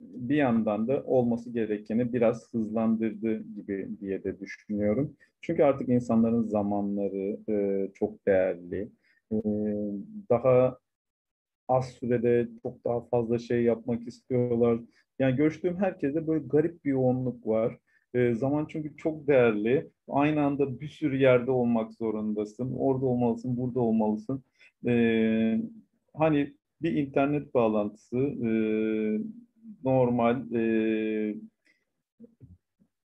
bir 0.00 0.36
yandan 0.36 0.88
da 0.88 1.02
olması 1.02 1.50
gerekeni 1.50 2.12
biraz 2.12 2.54
hızlandırdı 2.54 3.42
gibi 3.54 3.88
diye 4.00 4.24
de 4.24 4.40
düşünüyorum. 4.40 5.16
Çünkü 5.40 5.62
artık 5.62 5.88
insanların 5.88 6.42
zamanları 6.42 7.38
e, 7.48 7.88
çok 7.94 8.26
değerli. 8.26 8.88
E, 9.32 9.36
daha 10.30 10.78
az 11.68 11.88
sürede 11.88 12.48
çok 12.62 12.84
daha 12.84 13.00
fazla 13.00 13.38
şey 13.38 13.62
yapmak 13.62 14.08
istiyorlar. 14.08 14.80
Yani 15.18 15.36
görüştüğüm 15.36 15.76
herkese 15.76 16.26
böyle 16.26 16.44
garip 16.46 16.84
bir 16.84 16.90
yoğunluk 16.90 17.46
var. 17.46 17.78
E, 18.14 18.34
zaman 18.34 18.66
çünkü 18.68 18.96
çok 18.96 19.26
değerli. 19.28 19.90
Aynı 20.08 20.40
anda 20.40 20.80
bir 20.80 20.88
sürü 20.88 21.16
yerde 21.16 21.50
olmak 21.50 21.94
zorundasın. 21.94 22.72
Orada 22.78 23.06
olmalısın, 23.06 23.56
burada 23.56 23.80
olmalısın. 23.80 24.44
E, 24.86 24.92
hani 26.14 26.54
bir 26.82 26.92
internet 26.92 27.54
bağlantısı 27.54 28.16
e, 28.18 28.50
normal 29.84 30.52
e, 30.52 31.34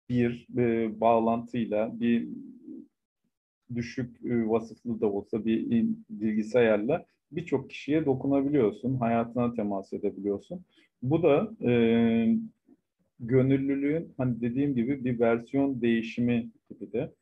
bir 0.08 0.46
e, 0.56 1.00
bağlantıyla 1.00 2.00
bir 2.00 2.28
düşük 3.74 4.26
e, 4.26 4.48
vasıflı 4.48 5.00
da 5.00 5.06
olsa 5.06 5.44
bir 5.44 5.86
bilgisayarla 6.10 7.06
birçok 7.32 7.70
kişiye 7.70 8.06
dokunabiliyorsun, 8.06 8.94
hayatına 8.94 9.54
temas 9.54 9.92
edebiliyorsun. 9.92 10.64
Bu 11.02 11.22
da 11.22 11.50
e, 11.70 11.72
gönüllülüğün 13.20 14.14
hani 14.16 14.40
dediğim 14.40 14.74
gibi 14.74 15.04
bir 15.04 15.20
versiyon 15.20 15.80
değişimi 15.82 16.50
gibi 16.70 16.92
de. 16.92 17.12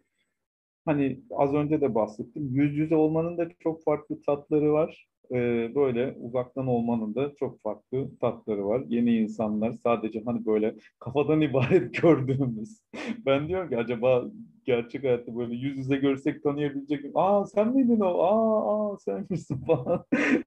Hani 0.85 1.21
az 1.31 1.55
önce 1.55 1.81
de 1.81 1.95
bahsettim. 1.95 2.49
Yüz 2.55 2.77
yüze 2.77 2.97
olmanın 2.97 3.39
da 3.39 3.49
çok 3.61 3.85
farklı 3.85 4.23
tatları 4.23 4.73
var. 4.73 5.09
Ee, 5.33 5.73
böyle 5.75 6.17
uzaktan 6.21 6.67
olmanın 6.67 7.15
da 7.15 7.35
çok 7.37 7.63
farklı 7.63 8.19
tatları 8.21 8.67
var. 8.67 8.85
Yeni 8.89 9.17
insanlar 9.19 9.73
sadece 9.73 10.23
hani 10.25 10.47
böyle 10.47 10.75
kafadan 10.99 11.41
ibaret 11.43 12.03
gördüğümüz. 12.03 12.81
Ben 13.27 13.49
diyorum 13.49 13.69
ki 13.69 13.77
acaba 13.79 14.25
gerçek 14.65 15.05
hayatta 15.05 15.37
böyle 15.37 15.55
yüz 15.55 15.77
yüze 15.79 15.97
görsek 15.97 16.43
tanıyabilecek 16.43 17.01
miyim? 17.05 17.17
Aa 17.17 17.47
sen 17.47 17.75
miydin 17.75 18.01
o? 18.01 18.07
Aa, 18.23 18.93
aa 18.93 18.99
sen 18.99 19.27
misin 19.31 19.57
falan. 19.67 20.05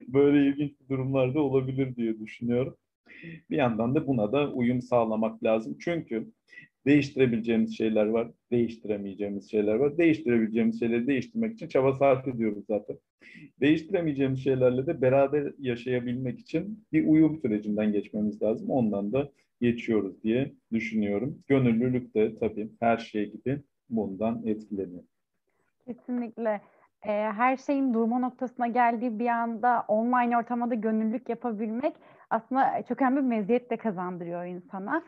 böyle 0.08 0.48
ilginç 0.50 0.74
durumlarda 0.90 1.42
olabilir 1.42 1.96
diye 1.96 2.20
düşünüyorum. 2.20 2.76
Bir 3.50 3.58
yandan 3.58 3.96
da 3.96 4.08
buna 4.08 4.32
da 4.32 4.52
uyum 4.52 4.82
sağlamak 4.82 5.44
lazım. 5.44 5.78
Çünkü 5.80 6.32
değiştirebileceğimiz 6.86 7.78
şeyler 7.78 8.06
var, 8.06 8.32
değiştiremeyeceğimiz 8.52 9.52
şeyler 9.52 9.76
var. 9.76 9.98
Değiştirebileceğimiz 9.98 10.80
şeyleri 10.80 11.08
değiştirmek 11.08 11.54
için 11.54 11.68
çaba 11.68 11.94
sarf 11.94 12.28
ediyoruz 12.28 12.64
zaten. 12.68 12.98
Değiştiremeyeceğimiz 13.60 14.44
şeylerle 14.44 14.88
de 14.88 15.02
beraber 15.02 15.54
yaşayabilmek 15.60 16.40
için 16.40 16.86
bir 16.94 17.08
uyum 17.08 17.40
sürecinden 17.42 17.92
geçmemiz 17.92 18.42
lazım. 18.42 18.70
Ondan 18.70 19.14
da 19.14 19.32
geçiyoruz 19.62 20.24
diye 20.24 20.54
düşünüyorum. 20.74 21.40
Gönüllülük 21.48 22.16
de 22.16 22.40
tabii 22.40 22.70
her 22.80 22.98
şey 22.98 23.32
gibi 23.32 23.62
bundan 23.90 24.48
etkileniyor. 24.48 25.04
Kesinlikle. 25.86 26.62
her 27.02 27.58
şeyin 27.58 27.94
durma 27.94 28.20
noktasına 28.20 28.68
geldiği 28.68 29.20
bir 29.20 29.28
anda 29.28 29.86
online 29.88 30.38
ortamda 30.38 30.76
gönüllülük 30.76 31.30
yapabilmek 31.30 31.94
aslında 32.30 32.84
çok 32.90 33.02
önemli 33.02 33.18
bir 33.18 33.22
meziyet 33.22 33.72
de 33.72 33.78
kazandırıyor 33.78 34.46
insana. 34.46 35.04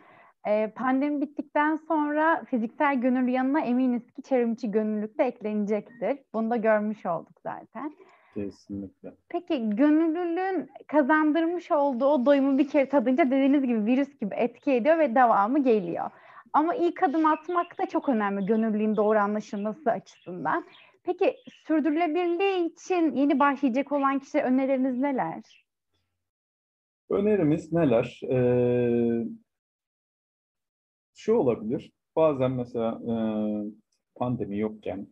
E, 0.47 0.67
pandemi 0.67 1.21
bittikten 1.21 1.75
sonra 1.75 2.43
fiziksel 2.45 3.01
gönüllü 3.01 3.29
yanına 3.29 3.59
eminiz 3.59 4.11
ki 4.11 4.21
çevrimiçi 4.21 4.71
gönüllülük 4.71 5.19
de 5.19 5.23
eklenecektir. 5.23 6.17
Bunu 6.33 6.49
da 6.49 6.55
görmüş 6.55 7.05
olduk 7.05 7.41
zaten. 7.43 7.93
Kesinlikle. 8.33 9.13
Peki 9.29 9.69
gönüllülüğün 9.69 10.69
kazandırmış 10.87 11.71
olduğu 11.71 12.05
o 12.05 12.25
doyumu 12.25 12.57
bir 12.57 12.67
kere 12.67 12.89
tadınca 12.89 13.25
dediğiniz 13.25 13.63
gibi 13.63 13.85
virüs 13.85 14.19
gibi 14.19 14.35
etki 14.35 14.71
ediyor 14.71 14.99
ve 14.99 15.15
devamı 15.15 15.63
geliyor. 15.63 16.09
Ama 16.53 16.75
ilk 16.75 17.03
adım 17.03 17.25
atmak 17.25 17.77
da 17.77 17.85
çok 17.85 18.09
önemli 18.09 18.45
gönüllülüğün 18.45 18.95
doğru 18.95 19.19
anlaşılması 19.19 19.91
açısından. 19.91 20.65
Peki 21.03 21.35
sürdürülebilirliği 21.67 22.71
için 22.71 23.15
yeni 23.15 23.39
başlayacak 23.39 23.91
olan 23.91 24.19
kişi 24.19 24.41
önerileriniz 24.41 24.97
neler? 24.97 25.65
Önerimiz 27.11 27.73
neler? 27.73 28.21
Ee, 28.29 29.25
şu 31.13 31.33
olabilir. 31.33 31.91
Bazen 32.15 32.51
mesela 32.51 33.01
e, 33.07 33.15
pandemi 34.15 34.59
yokken 34.59 35.07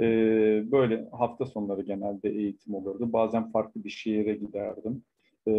e, 0.00 0.04
böyle 0.72 1.08
hafta 1.12 1.46
sonları 1.46 1.82
genelde 1.82 2.30
eğitim 2.30 2.74
olurdu. 2.74 3.12
Bazen 3.12 3.50
farklı 3.50 3.84
bir 3.84 3.90
şehire 3.90 4.34
giderdim. 4.34 5.02
E, 5.48 5.52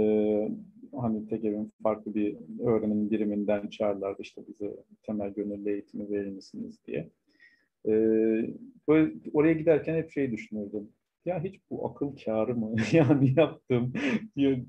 hani 1.01 1.27
TEGEV'in 1.27 1.71
farklı 1.83 2.15
bir 2.15 2.37
öğrenim 2.59 3.11
biriminden 3.11 3.67
çağırlardı 3.67 4.21
işte 4.21 4.41
bize 4.47 4.75
temel 5.03 5.29
gönüllü 5.29 5.71
eğitimi 5.71 6.09
verir 6.09 6.31
misiniz 6.31 6.79
diye. 6.87 7.09
E, 7.85 7.91
böyle 8.87 9.13
oraya 9.33 9.53
giderken 9.53 9.95
hep 9.95 10.11
şey 10.11 10.31
düşünürdüm. 10.31 10.89
Ya 11.25 11.43
hiç 11.43 11.59
bu 11.69 11.87
akıl 11.87 12.15
kârı 12.25 12.55
mı? 12.55 12.75
yani 12.91 13.33
yaptım 13.37 13.93
diye 14.35 14.65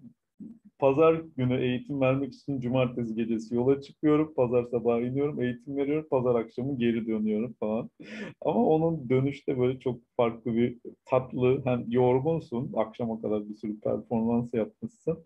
Pazar 0.79 1.15
günü 1.37 1.61
eğitim 1.65 2.01
vermek 2.01 2.35
için 2.35 2.61
cumartesi 2.61 3.15
gecesi 3.15 3.55
yola 3.55 3.81
çıkıyorum. 3.81 4.35
Pazar 4.35 4.65
sabahı 4.65 5.03
iniyorum, 5.03 5.43
eğitim 5.43 5.77
veriyorum. 5.77 6.07
Pazar 6.11 6.35
akşamı 6.35 6.79
geri 6.79 7.07
dönüyorum 7.07 7.53
falan. 7.61 7.91
Ama 8.41 8.67
onun 8.67 9.09
dönüşte 9.09 9.59
böyle 9.59 9.79
çok 9.81 10.01
farklı 10.17 10.55
bir 10.57 10.79
tatlı, 11.05 11.63
hem 11.65 11.85
yorgunsun, 11.89 12.73
akşama 12.77 13.21
kadar 13.23 13.49
bir 13.49 13.55
sürü 13.55 13.81
performans 13.81 14.55
yapmışsın. 14.55 15.19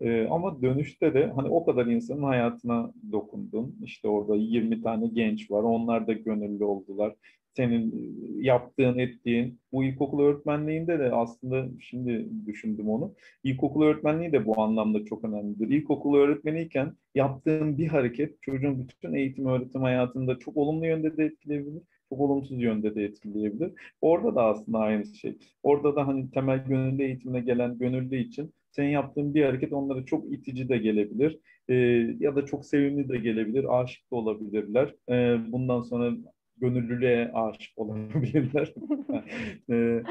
Ee, 0.00 0.26
ama 0.30 0.62
dönüşte 0.62 1.14
de 1.14 1.26
hani 1.36 1.48
o 1.48 1.64
kadar 1.64 1.86
insanın 1.86 2.22
hayatına 2.22 2.92
dokundun. 3.12 3.76
İşte 3.84 4.08
orada 4.08 4.36
20 4.36 4.82
tane 4.82 5.06
genç 5.08 5.50
var, 5.50 5.62
onlar 5.62 6.06
da 6.06 6.12
gönüllü 6.12 6.64
oldular 6.64 7.14
senin 7.56 7.92
e, 7.92 8.44
yaptığın, 8.46 8.98
ettiğin. 8.98 9.60
Bu 9.72 9.84
ilkokul 9.84 10.22
öğretmenliğinde 10.22 10.98
de 10.98 11.12
aslında 11.12 11.68
şimdi 11.80 12.28
düşündüm 12.46 12.88
onu. 12.88 13.14
İlkokul 13.44 13.82
öğretmenliği 13.82 14.32
de 14.32 14.46
bu 14.46 14.60
anlamda 14.62 15.04
çok 15.04 15.24
önemlidir. 15.24 15.68
İlkokul 15.68 16.16
öğretmeniyken 16.16 16.92
yaptığın 17.14 17.78
bir 17.78 17.88
hareket 17.88 18.42
çocuğun 18.42 18.88
bütün 18.88 19.14
eğitim 19.14 19.46
öğretim 19.46 19.82
hayatında 19.82 20.38
çok 20.38 20.56
olumlu 20.56 20.86
yönde 20.86 21.16
de 21.16 21.24
etkileyebilir, 21.24 21.82
çok 22.08 22.20
olumsuz 22.20 22.62
yönde 22.62 22.94
de 22.94 23.04
etkileyebilir. 23.04 23.72
Orada 24.00 24.34
da 24.34 24.44
aslında 24.44 24.78
aynı 24.78 25.06
şey. 25.06 25.38
Orada 25.62 25.96
da 25.96 26.06
hani 26.06 26.30
temel 26.30 26.64
gönüllü 26.64 27.02
eğitimine 27.02 27.40
gelen 27.40 27.78
gönüllü 27.78 28.16
için 28.16 28.52
senin 28.70 28.88
yaptığın 28.90 29.34
bir 29.34 29.44
hareket 29.44 29.72
onlara 29.72 30.04
çok 30.04 30.32
itici 30.32 30.68
de 30.68 30.78
gelebilir. 30.78 31.38
E, 31.68 31.74
ya 32.20 32.36
da 32.36 32.46
çok 32.46 32.66
sevimli 32.66 33.08
de 33.08 33.18
gelebilir. 33.18 33.80
Aşık 33.80 34.10
da 34.10 34.16
olabilirler. 34.16 34.94
E, 35.08 35.38
bundan 35.52 35.82
sonra 35.82 36.12
gönüllülüğe 36.60 37.32
aşık 37.32 37.78
olabilirler. 37.78 38.74
e, 39.70 40.02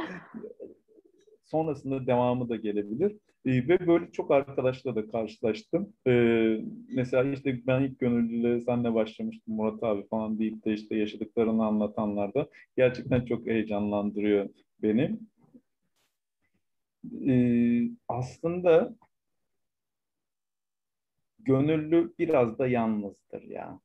sonrasında 1.46 2.08
devamı 2.08 2.50
da 2.50 2.56
gelebilir. 2.56 3.12
E, 3.46 3.68
ve 3.68 3.88
böyle 3.88 4.12
çok 4.12 4.32
arkadaşla 4.32 4.96
da 4.96 5.12
karşılaştım. 5.12 5.94
E, 6.08 6.12
mesela 6.90 7.34
işte 7.34 7.62
ben 7.68 7.82
ilk 7.82 8.00
gönüllülüğe 8.00 8.62
senle 8.62 8.94
başlamıştım 8.94 9.56
Murat 9.56 9.84
abi 9.84 10.08
falan 10.08 10.40
deyip 10.40 10.66
de 10.66 10.74
işte 10.74 10.96
yaşadıklarını 10.96 11.66
anlatanlar 11.66 12.34
da 12.34 12.48
gerçekten 12.78 13.26
çok 13.26 13.48
heyecanlandırıyor 13.48 14.50
beni. 14.82 15.20
E, 17.28 17.36
aslında 18.08 18.96
gönüllü 21.40 22.14
biraz 22.20 22.60
da 22.60 22.68
yalnızdır 22.68 23.42
ya. 23.42 23.80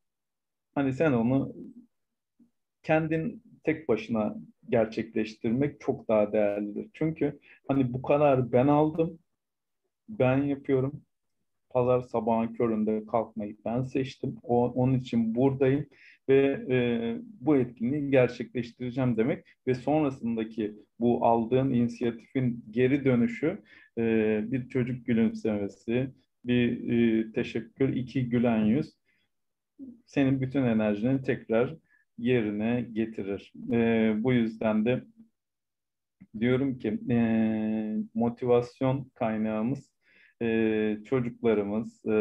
Hani 0.75 0.93
sen 0.93 1.13
onu 1.13 1.55
kendin 2.85 3.43
tek 3.65 3.89
başına 3.89 4.37
gerçekleştirmek 4.69 5.81
çok 5.81 6.09
daha 6.09 6.33
değerlidir. 6.33 6.91
Çünkü 6.95 7.39
hani 7.69 7.93
bu 7.93 8.03
kadar 8.03 8.53
ben 8.53 8.67
aldım, 8.67 9.19
ben 10.09 10.37
yapıyorum. 10.37 11.03
Pazar 11.71 12.01
sabahın 12.01 12.55
köründe 12.55 13.07
kalkmayı 13.07 13.57
ben 13.65 13.83
seçtim. 13.83 14.37
O, 14.43 14.69
onun 14.69 14.95
için 14.95 15.35
buradayım 15.35 15.87
ve 16.29 16.67
e, 16.71 16.77
bu 17.41 17.57
etkinliği 17.57 18.11
gerçekleştireceğim 18.11 19.17
demek 19.17 19.45
ve 19.67 19.75
sonrasındaki 19.75 20.75
bu 21.01 21.27
aldığın 21.27 21.71
inisiyatifin 21.71 22.65
geri 22.71 23.05
dönüşü 23.05 23.63
e, 23.99 24.03
bir 24.53 24.69
çocuk 24.69 25.07
gülümsemesi, 25.07 26.11
bir 26.45 26.93
e, 26.93 27.33
teşekkür, 27.33 27.97
iki 27.97 28.29
gülen 28.29 28.65
yüz 28.65 28.95
senin 30.07 30.41
bütün 30.41 30.63
enerjini 30.63 31.23
tekrar 31.23 31.77
yerine 32.19 32.87
getirir. 32.93 33.53
E, 33.73 34.13
bu 34.25 34.33
yüzden 34.33 34.85
de 34.85 35.05
diyorum 36.41 36.79
ki 36.79 36.99
e, 37.11 37.17
motivasyon 38.15 39.11
kaynağımız 39.15 39.95
e, 40.43 40.99
çocuklarımız 41.05 42.07
e, 42.07 42.13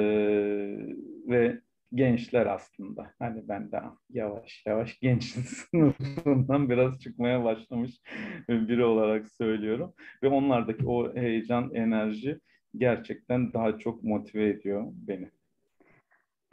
ve 1.27 1.61
gençler 1.93 2.45
aslında. 2.45 3.13
Hani 3.19 3.47
ben 3.47 3.71
daha 3.71 3.97
yavaş 4.09 4.63
yavaş 4.65 4.99
genç 5.01 5.23
sınıfından 5.23 6.69
biraz 6.69 6.99
çıkmaya 6.99 7.43
başlamış 7.43 8.01
biri 8.49 8.83
olarak 8.85 9.29
söylüyorum. 9.29 9.93
Ve 10.23 10.27
onlardaki 10.27 10.85
o 10.85 11.15
heyecan, 11.15 11.71
enerji 11.73 12.39
gerçekten 12.77 13.53
daha 13.53 13.77
çok 13.77 14.03
motive 14.03 14.49
ediyor 14.49 14.83
beni. 14.91 15.29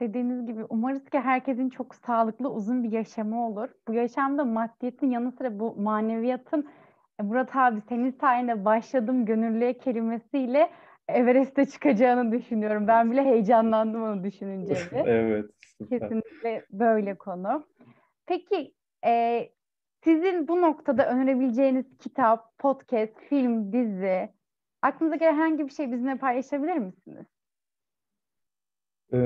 Dediğiniz 0.00 0.46
gibi 0.46 0.64
umarız 0.68 1.10
ki 1.10 1.20
herkesin 1.20 1.68
çok 1.70 1.94
sağlıklı 1.94 2.50
uzun 2.50 2.84
bir 2.84 2.92
yaşamı 2.92 3.46
olur. 3.46 3.68
Bu 3.88 3.92
yaşamda 3.92 4.44
maddiyetin 4.44 5.10
yanı 5.10 5.32
sıra 5.32 5.58
bu 5.58 5.76
maneviyatın 5.76 6.68
e, 7.20 7.22
Murat 7.22 7.56
abi 7.56 7.80
senin 7.88 8.10
sayende 8.10 8.64
başladım 8.64 9.24
gönüllüye 9.24 9.78
kelimesiyle 9.78 10.70
Everest'e 11.08 11.66
çıkacağını 11.66 12.32
düşünüyorum. 12.32 12.86
Ben 12.86 13.10
bile 13.10 13.24
heyecanlandım 13.24 14.02
onu 14.02 14.24
düşününce. 14.24 14.74
evet. 14.92 15.50
Süper. 15.78 16.00
Kesinlikle 16.00 16.64
böyle 16.70 17.14
konu. 17.14 17.64
Peki 18.26 18.74
e, 19.06 19.42
sizin 20.04 20.48
bu 20.48 20.60
noktada 20.60 21.08
önerebileceğiniz 21.10 21.98
kitap, 21.98 22.58
podcast, 22.58 23.20
film, 23.28 23.72
dizi 23.72 24.28
aklınıza 24.82 25.16
gelen 25.16 25.34
herhangi 25.34 25.66
bir 25.66 25.72
şey 25.72 25.92
bizimle 25.92 26.16
paylaşabilir 26.16 26.76
misiniz? 26.76 27.26
Ee, 29.12 29.16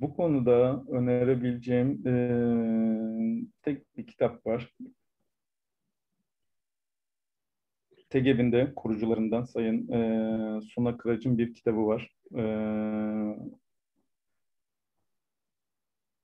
bu 0.00 0.16
konuda 0.16 0.84
önerebileceğim 0.90 2.06
e, 2.06 2.12
tek 3.62 3.96
bir 3.96 4.06
kitap 4.06 4.46
var. 4.46 4.74
TEGEV'in 8.10 8.52
de 8.52 8.72
kurucularından 8.76 9.44
Sayın 9.44 9.92
e, 9.92 10.60
Suna 10.62 10.96
Kıraç'ın 10.96 11.38
bir 11.38 11.54
kitabı 11.54 11.86
var. 11.86 12.10
E, 12.36 12.42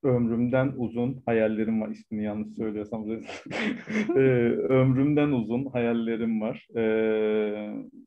Ömrümden 0.02 0.72
Uzun 0.76 1.22
Hayallerim 1.26 1.80
Var. 1.80 1.88
İsmini 1.88 2.24
yanlış 2.24 2.56
söylüyorsam. 2.56 3.10
e, 4.16 4.20
Ömrümden 4.68 5.28
Uzun 5.28 5.66
Hayallerim 5.66 6.40
Var. 6.40 6.68
E, 6.76 6.84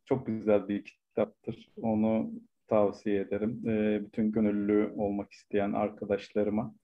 çok 0.05 0.27
güzel 0.27 0.67
bir 0.67 0.83
kitaptır. 0.83 1.69
Onu 1.81 2.31
tavsiye 2.67 3.21
ederim. 3.21 3.61
E, 3.67 4.05
bütün 4.05 4.31
gönüllü 4.31 4.93
olmak 4.97 5.31
isteyen 5.31 5.73
arkadaşlarıma. 5.73 6.75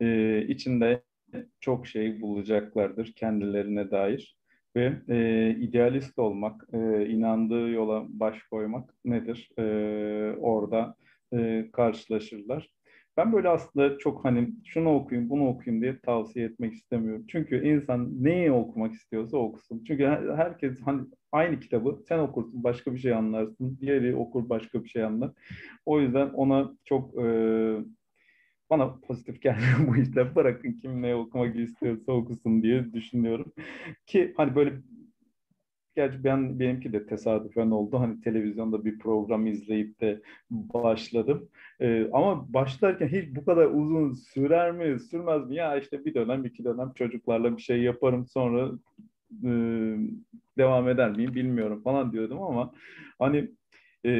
E, 0.00 0.38
içinde 0.48 1.02
çok 1.60 1.86
şey 1.86 2.20
bulacaklardır 2.20 3.12
kendilerine 3.12 3.90
dair 3.90 4.36
ve 4.76 4.92
e, 5.08 5.50
idealist 5.60 6.18
olmak, 6.18 6.66
e, 6.72 7.06
inandığı 7.06 7.70
yola 7.70 8.04
baş 8.08 8.42
koymak 8.42 8.94
nedir? 9.04 9.50
E, 9.58 9.62
orada 10.36 10.96
e, 11.34 11.68
karşılaşırlar. 11.72 12.68
Ben 13.16 13.32
böyle 13.32 13.48
aslında 13.48 13.98
çok 13.98 14.24
hani 14.24 14.48
şunu 14.64 14.94
okuyayım, 14.94 15.30
bunu 15.30 15.48
okuyayım 15.48 15.82
diye 15.82 15.98
tavsiye 16.00 16.46
etmek 16.46 16.74
istemiyorum. 16.74 17.24
Çünkü 17.28 17.68
insan 17.68 18.24
neyi 18.24 18.52
okumak 18.52 18.92
istiyorsa 18.92 19.36
okusun. 19.36 19.84
Çünkü 19.86 20.06
herkes 20.36 20.80
hani 20.84 21.02
aynı 21.32 21.60
kitabı 21.60 22.02
sen 22.08 22.18
okursun 22.18 22.64
başka 22.64 22.94
bir 22.94 22.98
şey 22.98 23.12
anlarsın, 23.14 23.78
diğeri 23.80 24.16
okur 24.16 24.48
başka 24.48 24.84
bir 24.84 24.88
şey 24.88 25.04
anlar. 25.04 25.30
O 25.86 26.00
yüzden 26.00 26.28
ona 26.28 26.72
çok 26.84 27.18
e, 27.18 27.24
bana 28.70 29.00
pozitif 29.00 29.42
gelmiyor 29.42 29.88
bu 29.88 29.96
işte. 29.96 30.34
Bırakın 30.34 30.72
kim 30.72 31.02
ne 31.02 31.14
okumak 31.14 31.56
istiyorsa 31.56 32.12
okusun 32.12 32.62
diye 32.62 32.92
düşünüyorum. 32.92 33.52
Ki 34.06 34.34
hani 34.36 34.56
böyle 34.56 34.72
Gerçi 35.96 36.24
ben 36.24 36.60
benimki 36.60 36.92
de 36.92 37.06
tesadüfen 37.06 37.70
oldu. 37.70 38.00
Hani 38.00 38.20
televizyonda 38.20 38.84
bir 38.84 38.98
program 38.98 39.46
izleyip 39.46 40.00
de 40.00 40.22
başladım. 40.50 41.48
Ee, 41.80 42.08
ama 42.12 42.52
başlarken 42.54 43.08
hiç 43.08 43.36
bu 43.36 43.44
kadar 43.44 43.66
uzun 43.66 44.12
sürer 44.12 44.72
mi, 44.72 45.00
sürmez 45.00 45.48
mi? 45.48 45.56
Ya 45.56 45.76
işte 45.76 46.04
bir 46.04 46.14
dönem, 46.14 46.44
iki 46.44 46.64
dönem 46.64 46.92
çocuklarla 46.94 47.56
bir 47.56 47.62
şey 47.62 47.82
yaparım 47.82 48.26
sonra 48.26 48.70
e, 49.44 49.50
devam 50.58 50.88
eder 50.88 51.10
miyim 51.10 51.34
bilmiyorum 51.34 51.82
falan 51.82 52.12
diyordum 52.12 52.42
ama 52.42 52.72
hani 53.18 53.50
e, 54.06 54.12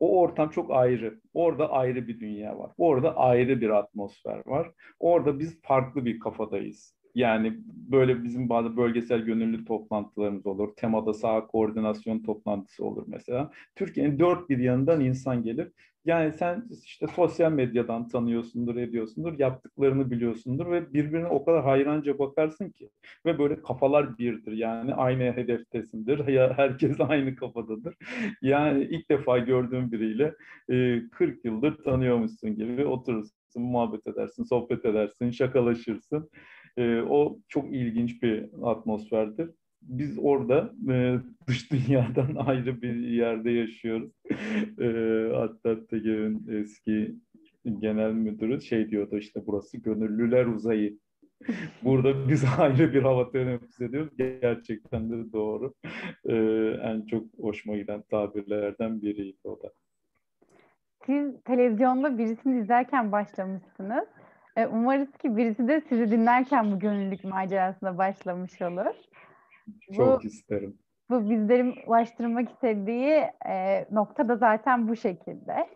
o 0.00 0.20
ortam 0.20 0.48
çok 0.48 0.70
ayrı. 0.70 1.20
Orada 1.34 1.70
ayrı 1.70 2.08
bir 2.08 2.20
dünya 2.20 2.58
var. 2.58 2.70
Orada 2.78 3.16
ayrı 3.16 3.60
bir 3.60 3.70
atmosfer 3.70 4.42
var. 4.46 4.70
Orada 5.00 5.38
biz 5.38 5.62
farklı 5.62 6.04
bir 6.04 6.20
kafadayız. 6.20 7.01
Yani 7.14 7.58
böyle 7.66 8.24
bizim 8.24 8.48
bazı 8.48 8.76
bölgesel 8.76 9.20
gönüllü 9.20 9.64
toplantılarımız 9.64 10.46
olur. 10.46 10.76
Temada 10.76 11.14
sağ 11.14 11.46
koordinasyon 11.46 12.22
toplantısı 12.22 12.84
olur 12.84 13.04
mesela. 13.06 13.50
Türkiye'nin 13.76 14.18
dört 14.18 14.50
bir 14.50 14.58
yanından 14.58 15.00
insan 15.00 15.42
gelir. 15.42 15.72
Yani 16.04 16.32
sen 16.32 16.64
işte 16.84 17.06
sosyal 17.06 17.52
medyadan 17.52 18.08
tanıyorsundur, 18.08 18.76
ediyorsundur, 18.76 19.38
yaptıklarını 19.38 20.10
biliyorsundur 20.10 20.70
ve 20.70 20.92
birbirine 20.92 21.26
o 21.26 21.44
kadar 21.44 21.64
hayranca 21.64 22.18
bakarsın 22.18 22.70
ki. 22.70 22.90
Ve 23.26 23.38
böyle 23.38 23.62
kafalar 23.62 24.18
birdir 24.18 24.52
yani 24.52 24.94
aynı 24.94 25.22
hedeftesindir. 25.22 26.18
Herkes 26.56 27.00
aynı 27.00 27.36
kafadadır. 27.36 27.94
Yani 28.42 28.84
ilk 28.84 29.10
defa 29.10 29.38
gördüğün 29.38 29.92
biriyle 29.92 30.34
40 31.10 31.44
yıldır 31.44 31.82
tanıyormuşsun 31.84 32.56
gibi 32.56 32.84
oturursun, 32.86 33.62
muhabbet 33.62 34.06
edersin, 34.06 34.44
sohbet 34.44 34.84
edersin, 34.84 35.30
şakalaşırsın. 35.30 36.30
E, 36.76 37.00
o 37.00 37.38
çok 37.48 37.74
ilginç 37.74 38.22
bir 38.22 38.46
atmosferdir. 38.62 39.50
Biz 39.82 40.18
orada 40.22 40.74
e, 40.92 41.18
dış 41.46 41.72
dünyadan 41.72 42.34
ayrı 42.46 42.82
bir 42.82 42.96
yerde 42.96 43.50
yaşıyoruz. 43.50 44.10
e, 44.80 44.86
hatta 45.34 45.86
TGV'nin 45.86 46.60
eski 46.60 47.14
genel 47.78 48.12
müdürü 48.12 48.60
şey 48.60 48.90
diyordu 48.90 49.18
işte 49.18 49.42
burası 49.46 49.78
gönüllüler 49.78 50.46
uzayı. 50.46 50.98
Burada 51.82 52.28
biz 52.28 52.44
ayrı 52.58 52.94
bir 52.94 53.02
hava 53.02 53.30
teneffüs 53.30 53.80
ediyoruz. 53.80 54.10
Gerçekten 54.18 55.10
de 55.10 55.32
doğru. 55.32 55.74
Ee, 56.24 56.34
en 56.82 57.06
çok 57.06 57.26
hoşuma 57.40 57.76
giden 57.76 58.02
tabirlerden 58.02 59.02
biriydi 59.02 59.38
o 59.44 59.62
da. 59.62 59.72
Siz 61.06 61.42
televizyonda 61.44 62.18
birisini 62.18 62.60
izlerken 62.60 63.12
başlamışsınız. 63.12 64.04
E, 64.56 64.66
umarız 64.66 65.12
ki 65.12 65.36
birisi 65.36 65.68
de 65.68 65.82
sizi 65.88 66.10
dinlerken 66.10 66.72
bu 66.72 66.78
gönüllülük 66.78 67.24
macerasına 67.24 67.98
başlamış 67.98 68.62
olur. 68.62 68.94
Çok 69.96 70.22
bu, 70.22 70.26
isterim. 70.26 70.78
Bu 71.10 71.30
bizlerin 71.30 71.74
ulaştırmak 71.86 72.50
istediği 72.50 73.24
e, 73.48 73.86
nokta 73.90 74.28
da 74.28 74.36
zaten 74.36 74.88
bu 74.88 74.96
şekilde. 74.96 75.68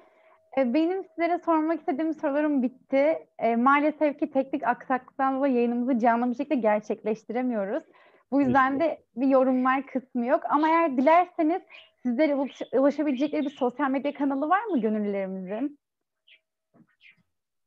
E, 0.59 0.75
benim 0.75 1.05
sizlere 1.05 1.39
sormak 1.39 1.81
istediğim 1.81 2.15
sorularım 2.15 2.63
bitti. 2.63 3.27
E, 3.39 3.57
maalesef 3.57 4.19
ki 4.19 4.31
teknik 4.31 4.65
aksaklıktan 4.65 5.37
dolayı 5.37 5.55
yayınımızı 5.55 5.99
canlı 5.99 6.31
bir 6.31 6.35
şekilde 6.35 6.55
gerçekleştiremiyoruz. 6.55 7.85
Bu 8.33 8.41
yüzden 8.41 8.81
de 8.81 9.03
bir 9.17 9.27
yorumlar 9.27 9.87
kısmı 9.87 10.27
yok. 10.27 10.41
Ama 10.49 10.69
eğer 10.69 10.97
dilerseniz 10.97 11.63
sizlere 12.03 12.35
ulaş 12.35 12.63
ulaşabilecekleri 12.73 13.45
bir 13.45 13.51
sosyal 13.51 13.91
medya 13.91 14.15
kanalı 14.15 14.49
var 14.49 14.65
mı 14.65 14.81
gönüllülerimizin? 14.81 15.79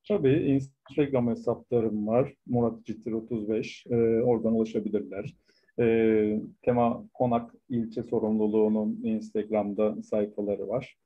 Tabii 0.10 0.34
Instagram 0.34 1.30
hesaplarım 1.30 2.08
var. 2.08 2.34
Murat 2.46 2.86
Citir 2.86 3.12
35. 3.12 3.86
Ee, 3.90 3.96
oradan 4.22 4.54
ulaşabilirler. 4.54 5.36
Ee, 5.80 6.42
Tema 6.62 7.06
Konak 7.14 7.56
ilçe 7.70 8.04
sorumluluğunun 8.04 9.00
Instagram'da 9.04 10.04
sayfaları 10.04 10.68
var. 10.68 10.98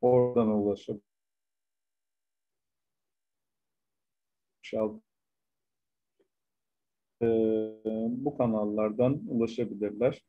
Oradan 0.00 0.48
ulaşabilirler. 0.48 1.02
Ee, 7.22 7.26
bu 8.08 8.36
kanallardan 8.36 9.22
ulaşabilirler. 9.28 10.22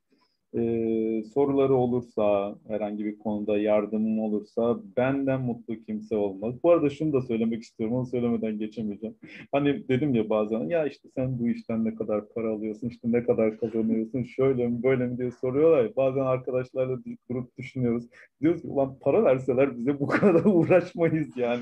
Ee, 0.58 1.24
soruları 1.34 1.76
olursa, 1.76 2.56
herhangi 2.68 3.06
bir 3.06 3.20
konuda 3.20 3.58
yardımım 3.58 4.20
olursa 4.20 4.80
benden 4.98 5.42
mutlu 5.42 5.76
kimse 5.76 6.16
olmaz. 6.16 6.56
Bu 6.64 6.72
arada 6.72 6.90
şunu 6.90 7.14
da 7.14 7.22
söylemek 7.22 7.64
istiyorum, 7.64 7.96
onu 7.96 8.06
söylemeden 8.06 8.60
geçemeyeceğim. 8.60 9.16
Hani 9.52 9.88
dedim 9.88 10.16
ya 10.16 10.30
bazen, 10.30 10.60
ya 10.60 10.86
işte 10.86 11.10
sen 11.16 11.40
bu 11.40 11.50
işten 11.50 11.86
ne 11.86 11.96
kadar 11.96 12.30
para 12.30 12.52
alıyorsun, 12.54 12.90
işte 12.90 13.12
ne 13.12 13.24
kadar 13.24 13.58
kazanıyorsun, 13.58 14.24
şöyle 14.24 14.68
mi 14.68 14.84
böyle 14.84 15.08
mi 15.08 15.18
diye 15.18 15.32
soruyorlar. 15.32 15.96
Bazen 15.96 16.22
arkadaşlarla 16.22 16.98
durup 17.30 17.58
düşünüyoruz. 17.58 18.06
Diyoruz 18.42 18.62
ki 18.62 18.68
ulan 18.68 18.98
para 19.02 19.24
verseler 19.24 19.78
bize 19.78 20.00
bu 20.00 20.08
kadar 20.08 20.46
uğraşmayız 20.46 21.38
yani. 21.38 21.62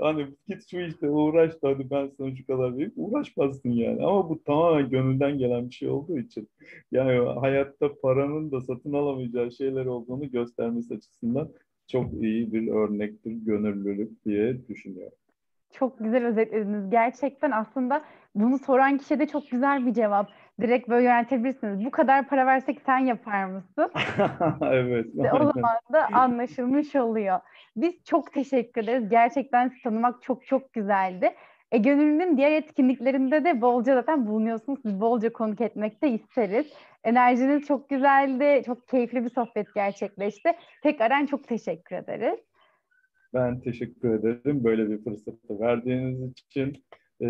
Hani 0.00 0.26
git 0.48 0.70
şu 0.70 0.80
işte 0.80 1.10
uğraş 1.10 1.62
da 1.62 1.68
hadi 1.68 1.90
ben 1.90 2.10
sana 2.18 2.36
şu 2.36 2.46
kadar 2.46 2.74
vereyim. 2.74 2.92
Uğraşmazsın 2.96 3.70
yani. 3.70 4.04
Ama 4.04 4.28
bu 4.28 4.42
tamamen 4.44 4.90
gönülden 4.90 5.38
gelen 5.38 5.68
bir 5.68 5.74
şey 5.74 5.88
olduğu 5.88 6.18
için. 6.18 6.48
Yani 6.92 7.28
hayatta 7.40 7.94
paranın 8.26 8.52
da 8.52 8.60
satın 8.60 8.92
alamayacağı 8.92 9.52
şeyler 9.52 9.86
olduğunu 9.86 10.30
göstermesi 10.30 10.94
açısından 10.94 11.48
çok 11.88 12.12
iyi 12.12 12.52
bir 12.52 12.68
örnektir 12.68 13.30
gönüllülük 13.30 14.24
diye 14.24 14.68
düşünüyorum. 14.68 15.18
Çok 15.72 15.98
güzel 15.98 16.26
özetlediniz. 16.26 16.90
Gerçekten 16.90 17.50
aslında 17.50 18.02
bunu 18.34 18.58
soran 18.58 18.98
kişi 18.98 19.18
de 19.18 19.26
çok 19.26 19.50
güzel 19.50 19.86
bir 19.86 19.94
cevap. 19.94 20.28
Direkt 20.60 20.88
böyle 20.88 21.04
yöneltebilirsiniz. 21.04 21.84
Bu 21.84 21.90
kadar 21.90 22.28
para 22.28 22.46
versek 22.46 22.80
sen 22.86 22.98
yapar 22.98 23.44
mısın? 23.44 23.90
evet. 24.62 25.06
İşte 25.06 25.32
o 25.32 25.52
zaman 25.52 25.76
da 25.92 26.06
anlaşılmış 26.12 26.96
oluyor. 26.96 27.40
Biz 27.76 28.04
çok 28.04 28.32
teşekkür 28.32 28.82
ederiz. 28.82 29.08
Gerçekten 29.08 29.72
tanımak 29.84 30.22
çok 30.22 30.46
çok 30.46 30.72
güzeldi. 30.72 31.34
E, 31.72 31.78
Gönüllü'nün 31.78 32.36
diğer 32.36 32.52
etkinliklerinde 32.52 33.44
de 33.44 33.60
bolca 33.60 33.94
zaten 33.94 34.26
bulunuyorsunuz. 34.26 34.78
Siz 34.82 35.00
bolca 35.00 35.32
konuk 35.32 35.60
etmek 35.60 36.02
de 36.02 36.10
isteriz. 36.10 36.66
Enerjiniz 37.04 37.66
çok 37.66 37.88
güzeldi. 37.88 38.62
Çok 38.66 38.88
keyifli 38.88 39.24
bir 39.24 39.30
sohbet 39.30 39.74
gerçekleşti. 39.74 40.52
Tekrardan 40.82 41.26
çok 41.26 41.48
teşekkür 41.48 41.96
ederiz. 41.96 42.40
Ben 43.34 43.60
teşekkür 43.60 44.14
ederim 44.14 44.64
böyle 44.64 44.90
bir 44.90 45.04
fırsatı 45.04 45.60
verdiğiniz 45.60 46.30
için. 46.30 46.84
Ee, 47.20 47.26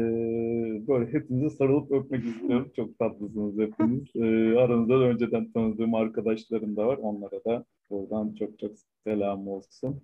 böyle 0.89 1.13
hepinizi 1.13 1.57
sarılıp 1.57 1.93
öpmek 1.93 2.25
istiyorum. 2.25 2.73
Çok 2.77 2.99
tatlısınız 2.99 3.59
hepiniz. 3.59 4.17
Ee, 4.17 4.59
aranızda 4.59 5.01
da 5.01 5.05
önceden 5.05 5.53
tanıdığım 5.53 5.95
arkadaşlarım 5.95 6.77
da 6.77 6.87
var. 6.87 6.97
Onlara 6.97 7.45
da 7.45 7.65
buradan 7.91 8.35
çok 8.35 8.59
çok 8.59 8.73
selam 9.05 9.49
olsun. 9.49 10.03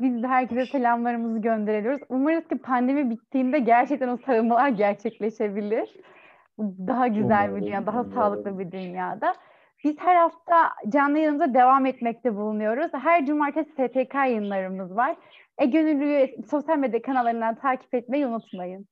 Biz 0.00 0.22
de 0.22 0.26
herkese 0.26 0.66
selamlarımızı 0.66 1.38
gönderiyoruz. 1.38 2.00
Umarız 2.08 2.48
ki 2.48 2.58
pandemi 2.58 3.10
bittiğinde 3.10 3.58
gerçekten 3.58 4.08
o 4.08 4.16
sarılmalar 4.16 4.68
gerçekleşebilir. 4.68 5.96
Daha 6.58 7.06
güzel 7.08 7.56
bir 7.56 7.62
dünya, 7.62 7.86
daha 7.86 8.04
sağlıklı 8.04 8.58
bir 8.58 8.72
dünyada. 8.72 9.34
Biz 9.84 9.96
her 9.98 10.16
hafta 10.16 10.70
canlı 10.88 11.18
yayınımıza 11.18 11.54
devam 11.54 11.86
etmekte 11.86 12.36
bulunuyoruz. 12.36 12.90
Her 12.94 13.26
cumartesi 13.26 13.70
STK 13.70 14.14
yayınlarımız 14.14 14.96
var. 14.96 15.16
E 15.58 15.66
Gönüllü'yü 15.66 16.42
sosyal 16.50 16.78
medya 16.78 17.02
kanallarından 17.02 17.54
takip 17.54 17.94
etmeyi 17.94 18.26
unutmayın. 18.26 18.86